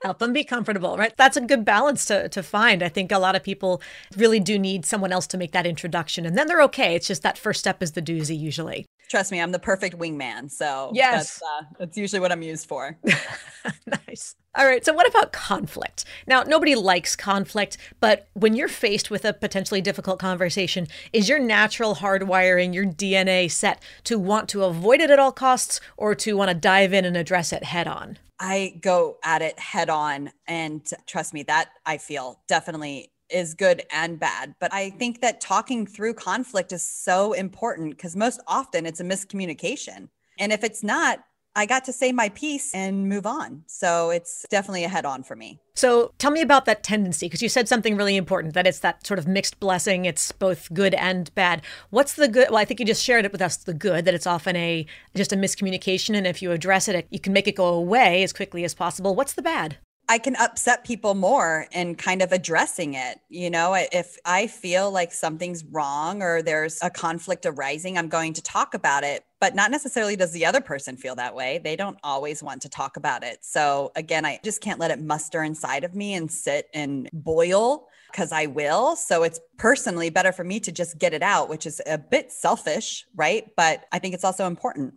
help 0.04 0.20
them 0.20 0.34
be 0.34 0.44
comfortable, 0.44 0.98
right? 0.98 1.14
That's 1.18 1.38
a 1.38 1.42
good 1.42 1.66
balance 1.66 2.06
to, 2.06 2.30
to 2.30 2.44
find. 2.44 2.84
I 2.84 2.90
think 2.90 3.12
a 3.12 3.20
lot 3.20 3.36
of 3.36 3.44
people 3.44 3.82
really 4.16 4.40
do 4.40 4.60
need 4.60 4.86
someone 4.86 5.12
else 5.12 5.28
to 5.28 5.38
make 5.38 5.52
that 5.54 5.66
introduction 5.66 6.26
and 6.26 6.38
then 6.38 6.48
they're 6.48 6.62
okay. 6.64 6.96
It's 6.96 7.08
just 7.08 7.24
that 7.24 7.38
first 7.38 7.60
step 7.60 7.82
is 7.82 7.94
the 7.94 8.02
doozy 8.02 8.38
usually. 8.38 8.86
Trust 9.10 9.32
me, 9.32 9.42
I'm 9.42 9.52
the 9.52 9.60
perfect 9.60 9.98
wingman. 9.98 10.52
So 10.52 10.92
yes, 10.94 11.40
that's, 11.40 11.42
uh, 11.42 11.66
that's 11.80 11.98
usually 11.98 12.20
what 12.20 12.32
I'm 12.32 12.42
used 12.42 12.68
for. 12.68 12.98
nice. 14.08 14.36
All 14.58 14.66
right. 14.66 14.84
So, 14.84 14.92
what 14.92 15.08
about 15.08 15.32
conflict? 15.32 16.04
Now, 16.26 16.42
nobody 16.42 16.74
likes 16.74 17.16
conflict, 17.16 17.78
but 18.00 18.28
when 18.34 18.56
you're 18.56 18.68
faced 18.68 19.12
with 19.12 19.24
a 19.24 19.32
potentially 19.32 19.82
difficult 19.82 20.20
conversation, 20.20 20.88
is 21.14 21.30
your 21.30 21.38
natural 21.38 21.96
hardwiring, 21.96 22.74
your 22.74 22.86
DNA 22.86 23.52
set 23.52 23.84
to 24.06 24.18
want 24.18 24.50
to 24.50 24.64
avoid 24.64 25.00
it 25.00 25.12
at 25.12 25.20
all 25.20 25.32
costs 25.32 25.80
or 25.96 26.16
to 26.16 26.36
want 26.36 26.50
to 26.50 26.56
dive 26.56 26.92
in 26.92 27.06
and 27.06 27.16
address 27.16 27.54
it 27.54 27.66
head 27.66 27.88
on? 27.88 28.18
I 28.40 28.80
go 28.82 29.18
at 29.24 29.44
it 29.44 29.60
head 29.60 29.92
on. 29.92 30.32
And 30.48 30.82
trust 31.06 31.36
me, 31.36 31.44
that 31.44 31.70
I 31.86 31.98
feel 31.98 32.40
definitely 32.48 33.12
is 33.30 33.54
good 33.54 33.84
and 33.92 34.20
bad. 34.20 34.56
But 34.60 34.74
I 34.74 34.90
think 34.92 35.22
that 35.22 35.42
talking 35.42 35.86
through 35.86 36.14
conflict 36.16 36.72
is 36.72 36.84
so 36.84 37.34
important 37.34 37.92
because 37.92 38.16
most 38.16 38.42
often 38.48 38.86
it's 38.86 39.00
a 39.00 39.04
miscommunication. 39.04 40.10
And 40.40 40.52
if 40.52 40.64
it's 40.64 40.84
not, 40.84 41.24
I 41.58 41.66
got 41.66 41.86
to 41.86 41.94
say 41.94 42.12
my 42.12 42.30
piece 42.30 42.72
and 42.76 43.10
move 43.10 43.26
on. 43.26 43.64
So 43.66 44.12
it's 44.12 44.46
definitely 44.48 44.84
a 44.84 44.90
head 44.90 45.06
on 45.06 45.24
for 45.24 45.36
me. 45.36 45.60
So 45.74 46.12
tell 46.20 46.30
me 46.30 46.42
about 46.42 46.66
that 46.66 46.84
tendency 46.84 47.26
because 47.26 47.42
you 47.42 47.50
said 47.50 47.68
something 47.68 47.98
really 47.98 48.16
important 48.16 48.54
that 48.54 48.68
it's 48.68 48.80
that 48.80 49.08
sort 49.08 49.18
of 49.18 49.28
mixed 49.28 49.60
blessing. 49.60 50.06
It's 50.06 50.32
both 50.32 50.72
good 50.72 50.94
and 50.94 51.34
bad. 51.34 51.64
What's 51.90 52.14
the 52.14 52.28
good? 52.28 52.50
Well, 52.50 52.60
I 52.60 52.66
think 52.66 52.80
you 52.80 52.86
just 52.86 53.04
shared 53.04 53.26
it 53.26 53.32
with 53.32 53.42
us 53.42 53.58
the 53.58 53.74
good 53.74 54.06
that 54.06 54.14
it's 54.14 54.28
often 54.28 54.56
a 54.56 54.86
just 55.16 55.34
a 55.34 55.36
miscommunication. 55.36 56.16
And 56.16 56.28
if 56.28 56.44
you 56.44 56.52
address 56.52 56.88
it, 56.88 57.08
you 57.10 57.20
can 57.20 57.34
make 57.34 57.48
it 57.48 57.56
go 57.56 57.74
away 57.74 58.22
as 58.22 58.34
quickly 58.34 58.64
as 58.64 58.76
possible. 58.76 59.16
What's 59.16 59.34
the 59.34 59.42
bad? 59.42 59.78
I 60.10 60.20
can 60.20 60.36
upset 60.38 60.86
people 60.86 61.16
more 61.16 61.68
in 61.72 61.96
kind 61.96 62.22
of 62.22 62.32
addressing 62.32 62.94
it. 62.94 63.20
You 63.30 63.50
know, 63.50 63.74
if 63.76 64.18
I 64.24 64.48
feel 64.48 64.90
like 64.90 65.12
something's 65.12 65.66
wrong 65.66 66.24
or 66.24 66.42
there's 66.42 66.80
a 66.82 66.90
conflict 66.90 67.46
arising, 67.46 67.98
I'm 67.98 68.08
going 68.08 68.34
to 68.34 68.42
talk 68.42 68.74
about 68.74 69.04
it. 69.04 69.26
But 69.40 69.54
not 69.54 69.70
necessarily 69.70 70.16
does 70.16 70.32
the 70.32 70.46
other 70.46 70.62
person 70.62 70.98
feel 70.98 71.16
that 71.16 71.36
way. 71.36 71.60
They 71.64 71.76
don't 71.76 71.98
always 72.04 72.42
want 72.42 72.62
to 72.64 72.70
talk 72.70 72.98
about 72.98 73.24
it. 73.24 73.40
So 73.42 73.92
again, 73.96 74.26
I 74.26 74.40
just 74.44 74.62
can't 74.62 74.80
let 74.80 74.92
it 74.92 75.02
muster 75.02 75.44
inside 75.44 75.84
of 75.84 75.94
me 75.94 76.14
and 76.16 76.32
sit 76.32 76.70
and 76.74 77.10
boil 77.14 77.88
because 78.12 78.32
I 78.32 78.48
will. 78.48 78.96
So 78.96 79.24
it's 79.24 79.40
personally 79.58 80.10
better 80.10 80.32
for 80.32 80.44
me 80.44 80.60
to 80.62 80.72
just 80.72 80.98
get 80.98 81.14
it 81.14 81.22
out, 81.22 81.50
which 81.50 81.66
is 81.66 81.82
a 81.86 81.98
bit 81.98 82.32
selfish, 82.32 83.06
right? 83.16 83.46
But 83.56 83.86
I 83.92 84.00
think 84.00 84.16
it's 84.16 84.24
also 84.24 84.48
important. 84.48 84.96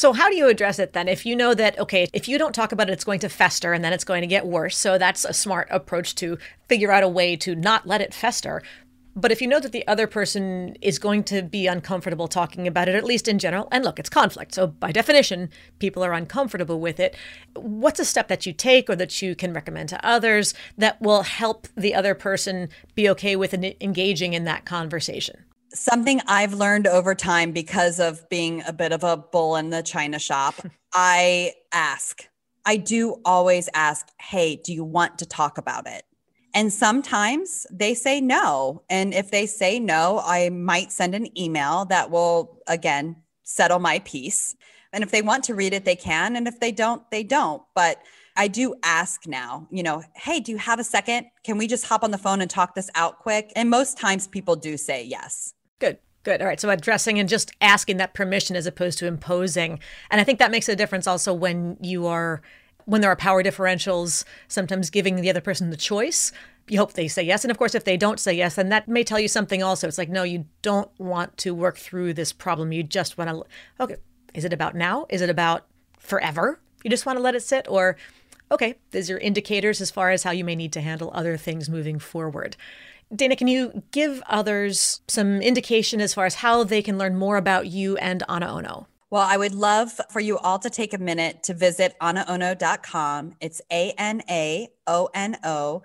So, 0.00 0.14
how 0.14 0.30
do 0.30 0.36
you 0.36 0.48
address 0.48 0.78
it 0.78 0.94
then? 0.94 1.08
If 1.08 1.26
you 1.26 1.36
know 1.36 1.52
that, 1.52 1.78
okay, 1.78 2.06
if 2.14 2.26
you 2.26 2.38
don't 2.38 2.54
talk 2.54 2.72
about 2.72 2.88
it, 2.88 2.94
it's 2.94 3.04
going 3.04 3.20
to 3.20 3.28
fester 3.28 3.74
and 3.74 3.84
then 3.84 3.92
it's 3.92 4.02
going 4.02 4.22
to 4.22 4.26
get 4.26 4.46
worse. 4.46 4.78
So, 4.78 4.96
that's 4.96 5.26
a 5.26 5.34
smart 5.34 5.68
approach 5.70 6.14
to 6.14 6.38
figure 6.70 6.90
out 6.90 7.02
a 7.02 7.08
way 7.08 7.36
to 7.36 7.54
not 7.54 7.86
let 7.86 8.00
it 8.00 8.14
fester. 8.14 8.62
But 9.14 9.30
if 9.30 9.42
you 9.42 9.46
know 9.46 9.60
that 9.60 9.72
the 9.72 9.86
other 9.86 10.06
person 10.06 10.74
is 10.80 10.98
going 10.98 11.24
to 11.24 11.42
be 11.42 11.66
uncomfortable 11.66 12.28
talking 12.28 12.66
about 12.66 12.88
it, 12.88 12.94
at 12.94 13.04
least 13.04 13.28
in 13.28 13.38
general, 13.38 13.68
and 13.70 13.84
look, 13.84 13.98
it's 13.98 14.08
conflict. 14.08 14.54
So, 14.54 14.68
by 14.68 14.90
definition, 14.90 15.50
people 15.80 16.02
are 16.02 16.14
uncomfortable 16.14 16.80
with 16.80 16.98
it. 16.98 17.14
What's 17.54 18.00
a 18.00 18.06
step 18.06 18.28
that 18.28 18.46
you 18.46 18.54
take 18.54 18.88
or 18.88 18.96
that 18.96 19.20
you 19.20 19.34
can 19.34 19.52
recommend 19.52 19.90
to 19.90 20.02
others 20.02 20.54
that 20.78 20.98
will 21.02 21.24
help 21.24 21.68
the 21.76 21.94
other 21.94 22.14
person 22.14 22.70
be 22.94 23.06
okay 23.10 23.36
with 23.36 23.52
engaging 23.52 24.32
in 24.32 24.44
that 24.44 24.64
conversation? 24.64 25.44
Something 25.72 26.20
I've 26.26 26.54
learned 26.54 26.86
over 26.86 27.14
time 27.14 27.52
because 27.52 28.00
of 28.00 28.28
being 28.28 28.62
a 28.66 28.72
bit 28.72 28.92
of 28.92 29.04
a 29.04 29.16
bull 29.16 29.56
in 29.56 29.70
the 29.70 29.82
china 29.82 30.18
shop, 30.18 30.54
I 30.92 31.54
ask. 31.72 32.26
I 32.64 32.76
do 32.76 33.20
always 33.24 33.68
ask, 33.74 34.08
hey, 34.20 34.56
do 34.56 34.72
you 34.72 34.84
want 34.84 35.18
to 35.18 35.26
talk 35.26 35.58
about 35.58 35.86
it? 35.86 36.04
And 36.54 36.72
sometimes 36.72 37.66
they 37.70 37.94
say 37.94 38.20
no. 38.20 38.82
And 38.90 39.14
if 39.14 39.30
they 39.30 39.46
say 39.46 39.78
no, 39.78 40.20
I 40.24 40.50
might 40.50 40.92
send 40.92 41.14
an 41.14 41.38
email 41.38 41.84
that 41.86 42.10
will, 42.10 42.60
again, 42.66 43.16
settle 43.44 43.78
my 43.78 44.00
piece. 44.00 44.56
And 44.92 45.04
if 45.04 45.10
they 45.10 45.22
want 45.22 45.44
to 45.44 45.54
read 45.54 45.72
it, 45.72 45.84
they 45.84 45.96
can. 45.96 46.36
And 46.36 46.48
if 46.48 46.58
they 46.58 46.72
don't, 46.72 47.08
they 47.10 47.22
don't. 47.22 47.62
But 47.74 48.02
I 48.36 48.48
do 48.48 48.74
ask 48.82 49.26
now, 49.26 49.68
you 49.70 49.82
know, 49.82 50.02
hey, 50.16 50.40
do 50.40 50.50
you 50.52 50.58
have 50.58 50.80
a 50.80 50.84
second? 50.84 51.26
Can 51.44 51.56
we 51.56 51.66
just 51.66 51.84
hop 51.84 52.02
on 52.02 52.10
the 52.10 52.18
phone 52.18 52.40
and 52.40 52.50
talk 52.50 52.74
this 52.74 52.90
out 52.94 53.20
quick? 53.20 53.52
And 53.54 53.70
most 53.70 53.96
times 53.96 54.26
people 54.26 54.56
do 54.56 54.76
say 54.76 55.04
yes. 55.04 55.54
Good. 56.22 56.42
All 56.42 56.46
right. 56.46 56.60
So 56.60 56.68
addressing 56.68 57.18
and 57.18 57.28
just 57.28 57.52
asking 57.60 57.96
that 57.96 58.14
permission 58.14 58.56
as 58.56 58.66
opposed 58.66 58.98
to 58.98 59.06
imposing. 59.06 59.80
And 60.10 60.20
I 60.20 60.24
think 60.24 60.38
that 60.38 60.50
makes 60.50 60.68
a 60.68 60.76
difference 60.76 61.06
also 61.06 61.32
when 61.32 61.78
you 61.80 62.06
are 62.06 62.42
when 62.84 63.00
there 63.00 63.10
are 63.10 63.16
power 63.16 63.42
differentials, 63.42 64.24
sometimes 64.48 64.90
giving 64.90 65.16
the 65.16 65.30
other 65.30 65.40
person 65.40 65.70
the 65.70 65.76
choice. 65.76 66.32
You 66.66 66.78
hope 66.78 66.94
they 66.94 67.08
say 67.08 67.22
yes. 67.22 67.44
And 67.44 67.50
of 67.50 67.58
course, 67.58 67.74
if 67.74 67.84
they 67.84 67.96
don't 67.96 68.18
say 68.18 68.32
yes, 68.32 68.56
then 68.56 68.68
that 68.70 68.88
may 68.88 69.04
tell 69.04 69.20
you 69.20 69.28
something 69.28 69.62
also. 69.62 69.86
It's 69.86 69.98
like, 69.98 70.08
no, 70.08 70.22
you 70.22 70.46
don't 70.62 70.90
want 70.98 71.36
to 71.38 71.54
work 71.54 71.76
through 71.76 72.14
this 72.14 72.32
problem. 72.32 72.72
You 72.72 72.82
just 72.82 73.16
want 73.16 73.30
to, 73.30 73.44
okay, 73.82 73.96
is 74.34 74.44
it 74.44 74.52
about 74.52 74.74
now? 74.74 75.06
Is 75.08 75.20
it 75.20 75.30
about 75.30 75.66
forever? 75.98 76.60
You 76.82 76.90
just 76.90 77.06
want 77.06 77.16
to 77.16 77.22
let 77.22 77.34
it 77.34 77.42
sit? 77.42 77.66
Or, 77.68 77.96
okay, 78.50 78.76
these 78.90 79.10
are 79.10 79.18
indicators 79.18 79.80
as 79.80 79.90
far 79.90 80.10
as 80.10 80.22
how 80.22 80.30
you 80.30 80.44
may 80.44 80.56
need 80.56 80.72
to 80.72 80.80
handle 80.80 81.10
other 81.14 81.36
things 81.36 81.68
moving 81.68 81.98
forward. 81.98 82.56
Dana, 83.14 83.34
can 83.34 83.48
you 83.48 83.82
give 83.90 84.22
others 84.26 85.00
some 85.08 85.42
indication 85.42 86.00
as 86.00 86.14
far 86.14 86.26
as 86.26 86.36
how 86.36 86.62
they 86.62 86.80
can 86.80 86.96
learn 86.96 87.16
more 87.16 87.36
about 87.36 87.66
you 87.66 87.96
and 87.96 88.22
Ana 88.28 88.46
Ono? 88.54 88.86
Well, 89.10 89.22
I 89.22 89.36
would 89.36 89.54
love 89.54 90.00
for 90.10 90.20
you 90.20 90.38
all 90.38 90.60
to 90.60 90.70
take 90.70 90.94
a 90.94 90.98
minute 90.98 91.42
to 91.44 91.54
visit 91.54 91.96
anaono.com. 92.00 93.34
It's 93.40 93.60
A 93.72 93.92
N 93.98 94.22
A 94.30 94.68
O 94.86 95.08
N 95.12 95.36
O. 95.42 95.82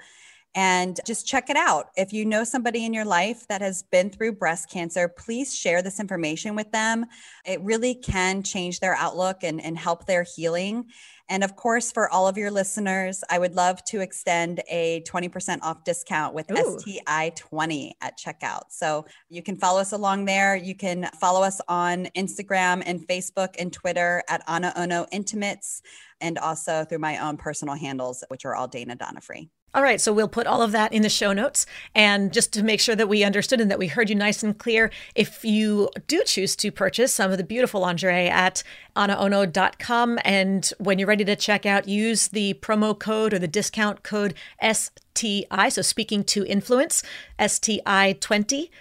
And 0.57 1.01
just 1.05 1.27
check 1.27 1.49
it 1.49 1.57
out. 1.57 1.87
If 1.97 2.13
you 2.13 2.23
know 2.23 2.45
somebody 2.45 2.85
in 2.85 2.93
your 2.93 3.03
life 3.03 3.45
that 3.49 3.61
has 3.61 3.83
been 3.83 4.09
through 4.09 4.33
breast 4.33 4.69
cancer, 4.69 5.09
please 5.09 5.53
share 5.53 5.81
this 5.81 5.99
information 5.99 6.55
with 6.55 6.71
them. 6.71 7.07
It 7.45 7.59
really 7.61 7.95
can 7.95 8.41
change 8.41 8.79
their 8.79 8.95
outlook 8.95 9.43
and, 9.43 9.61
and 9.61 9.77
help 9.77 10.05
their 10.05 10.23
healing. 10.23 10.85
And 11.29 11.43
of 11.43 11.55
course, 11.55 11.91
for 11.91 12.09
all 12.09 12.27
of 12.27 12.37
your 12.37 12.51
listeners, 12.51 13.23
I 13.29 13.39
would 13.39 13.55
love 13.55 13.83
to 13.85 14.01
extend 14.01 14.61
a 14.69 15.01
20% 15.01 15.59
off 15.63 15.83
discount 15.83 16.35
with 16.35 16.51
Ooh. 16.51 16.77
STI20 16.77 17.91
at 18.01 18.17
checkout. 18.17 18.63
So 18.69 19.05
you 19.29 19.41
can 19.41 19.57
follow 19.57 19.79
us 19.79 19.91
along 19.91 20.25
there. 20.25 20.55
You 20.55 20.75
can 20.75 21.09
follow 21.19 21.41
us 21.41 21.59
on 21.67 22.05
Instagram 22.15 22.83
and 22.85 23.07
Facebook 23.07 23.55
and 23.57 23.73
Twitter 23.73 24.23
at 24.29 24.43
Ana 24.47 24.71
Ono 24.75 25.07
Intimates, 25.11 25.81
and 26.21 26.37
also 26.37 26.85
through 26.85 26.99
my 26.99 27.17
own 27.17 27.37
personal 27.37 27.75
handles, 27.75 28.23
which 28.27 28.45
are 28.45 28.55
all 28.55 28.67
Dana 28.67 28.95
Donofree. 28.95 29.49
All 29.75 29.83
right, 29.83 29.99
so 29.99 30.13
we'll 30.13 30.29
put 30.29 30.47
all 30.47 30.61
of 30.61 30.71
that 30.71 30.93
in 30.93 31.01
the 31.01 31.09
show 31.09 31.33
notes. 31.33 31.65
And 31.93 32.31
just 32.31 32.53
to 32.53 32.63
make 32.63 32.79
sure 32.79 32.95
that 32.95 33.09
we 33.09 33.25
understood 33.25 33.59
and 33.59 33.69
that 33.69 33.77
we 33.77 33.87
heard 33.87 34.09
you 34.09 34.15
nice 34.15 34.41
and 34.41 34.57
clear, 34.57 34.89
if 35.15 35.43
you 35.43 35.89
do 36.07 36.23
choose 36.25 36.55
to 36.55 36.71
purchase 36.71 37.13
some 37.13 37.29
of 37.29 37.37
the 37.37 37.43
beautiful 37.43 37.81
lingerie 37.81 38.29
at 38.29 38.63
anaono.com, 38.95 40.19
and 40.23 40.71
when 40.79 40.97
you're 40.97 41.09
ready 41.09 41.25
to 41.25 41.35
check 41.35 41.65
out, 41.65 41.89
use 41.89 42.29
the 42.29 42.53
promo 42.61 42.97
code 42.97 43.33
or 43.33 43.39
the 43.39 43.49
discount 43.49 44.01
code 44.01 44.33
STI, 44.63 45.67
so 45.67 45.81
speaking 45.81 46.23
to 46.23 46.45
influence, 46.45 47.03
STI 47.45 48.13
20, 48.21 48.71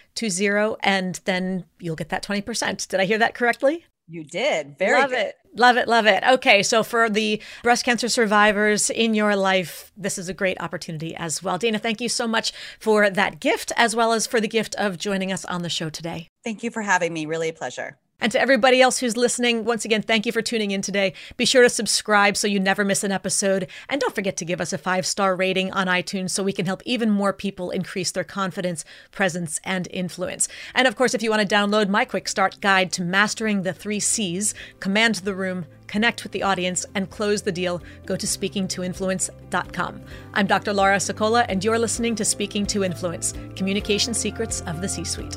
and 0.84 1.20
then 1.24 1.64
you'll 1.80 1.96
get 1.96 2.10
that 2.10 2.22
20%. 2.22 2.86
Did 2.86 3.00
I 3.00 3.04
hear 3.04 3.18
that 3.18 3.34
correctly? 3.34 3.84
You 4.06 4.24
did. 4.24 4.78
Very 4.78 5.00
love 5.00 5.10
good. 5.10 5.18
it. 5.18 5.36
Love 5.56 5.76
it. 5.76 5.88
Love 5.88 6.06
it. 6.06 6.22
Okay. 6.24 6.62
So 6.62 6.82
for 6.82 7.08
the 7.08 7.40
breast 7.62 7.84
cancer 7.84 8.08
survivors 8.08 8.90
in 8.90 9.14
your 9.14 9.34
life, 9.34 9.92
this 9.96 10.18
is 10.18 10.28
a 10.28 10.34
great 10.34 10.60
opportunity 10.60 11.14
as 11.16 11.42
well. 11.42 11.58
Dana, 11.58 11.78
thank 11.78 12.00
you 12.00 12.08
so 12.08 12.26
much 12.26 12.52
for 12.78 13.08
that 13.08 13.40
gift 13.40 13.72
as 13.76 13.96
well 13.96 14.12
as 14.12 14.26
for 14.26 14.40
the 14.40 14.48
gift 14.48 14.74
of 14.76 14.98
joining 14.98 15.32
us 15.32 15.44
on 15.46 15.62
the 15.62 15.70
show 15.70 15.88
today. 15.88 16.28
Thank 16.42 16.62
you 16.62 16.70
for 16.70 16.82
having 16.82 17.12
me. 17.12 17.24
Really 17.24 17.48
a 17.48 17.52
pleasure. 17.52 17.98
And 18.20 18.32
to 18.32 18.40
everybody 18.40 18.80
else 18.80 18.98
who's 18.98 19.16
listening, 19.16 19.64
once 19.64 19.84
again, 19.84 20.00
thank 20.00 20.24
you 20.24 20.32
for 20.32 20.40
tuning 20.40 20.70
in 20.70 20.82
today. 20.82 21.12
Be 21.36 21.44
sure 21.44 21.62
to 21.62 21.68
subscribe 21.68 22.36
so 22.36 22.46
you 22.46 22.58
never 22.58 22.84
miss 22.84 23.04
an 23.04 23.12
episode. 23.12 23.68
And 23.88 24.00
don't 24.00 24.14
forget 24.14 24.36
to 24.38 24.44
give 24.44 24.60
us 24.60 24.72
a 24.72 24.78
five 24.78 25.04
star 25.04 25.36
rating 25.36 25.72
on 25.72 25.88
iTunes 25.88 26.30
so 26.30 26.42
we 26.42 26.52
can 26.52 26.66
help 26.66 26.82
even 26.84 27.10
more 27.10 27.32
people 27.32 27.70
increase 27.70 28.12
their 28.12 28.24
confidence, 28.24 28.84
presence, 29.10 29.60
and 29.64 29.88
influence. 29.90 30.48
And 30.74 30.88
of 30.88 30.96
course, 30.96 31.12
if 31.14 31.22
you 31.22 31.30
want 31.30 31.46
to 31.46 31.54
download 31.54 31.88
my 31.88 32.04
quick 32.04 32.28
start 32.28 32.60
guide 32.60 32.92
to 32.92 33.02
mastering 33.02 33.62
the 33.62 33.72
three 33.72 34.00
C's, 34.00 34.54
command 34.80 35.16
the 35.16 35.34
room, 35.34 35.66
connect 35.86 36.22
with 36.22 36.32
the 36.32 36.42
audience, 36.42 36.86
and 36.94 37.10
close 37.10 37.42
the 37.42 37.52
deal, 37.52 37.82
go 38.06 38.16
to 38.16 38.26
speakingtoinfluence.com. 38.26 40.00
I'm 40.32 40.46
Dr. 40.46 40.72
Laura 40.72 40.96
Sicola, 40.96 41.44
and 41.48 41.64
you're 41.64 41.78
listening 41.78 42.14
to 42.16 42.24
Speaking 42.24 42.64
to 42.66 42.84
Influence 42.84 43.34
Communication 43.56 44.14
Secrets 44.14 44.62
of 44.62 44.80
the 44.80 44.88
C 44.88 45.04
Suite. 45.04 45.36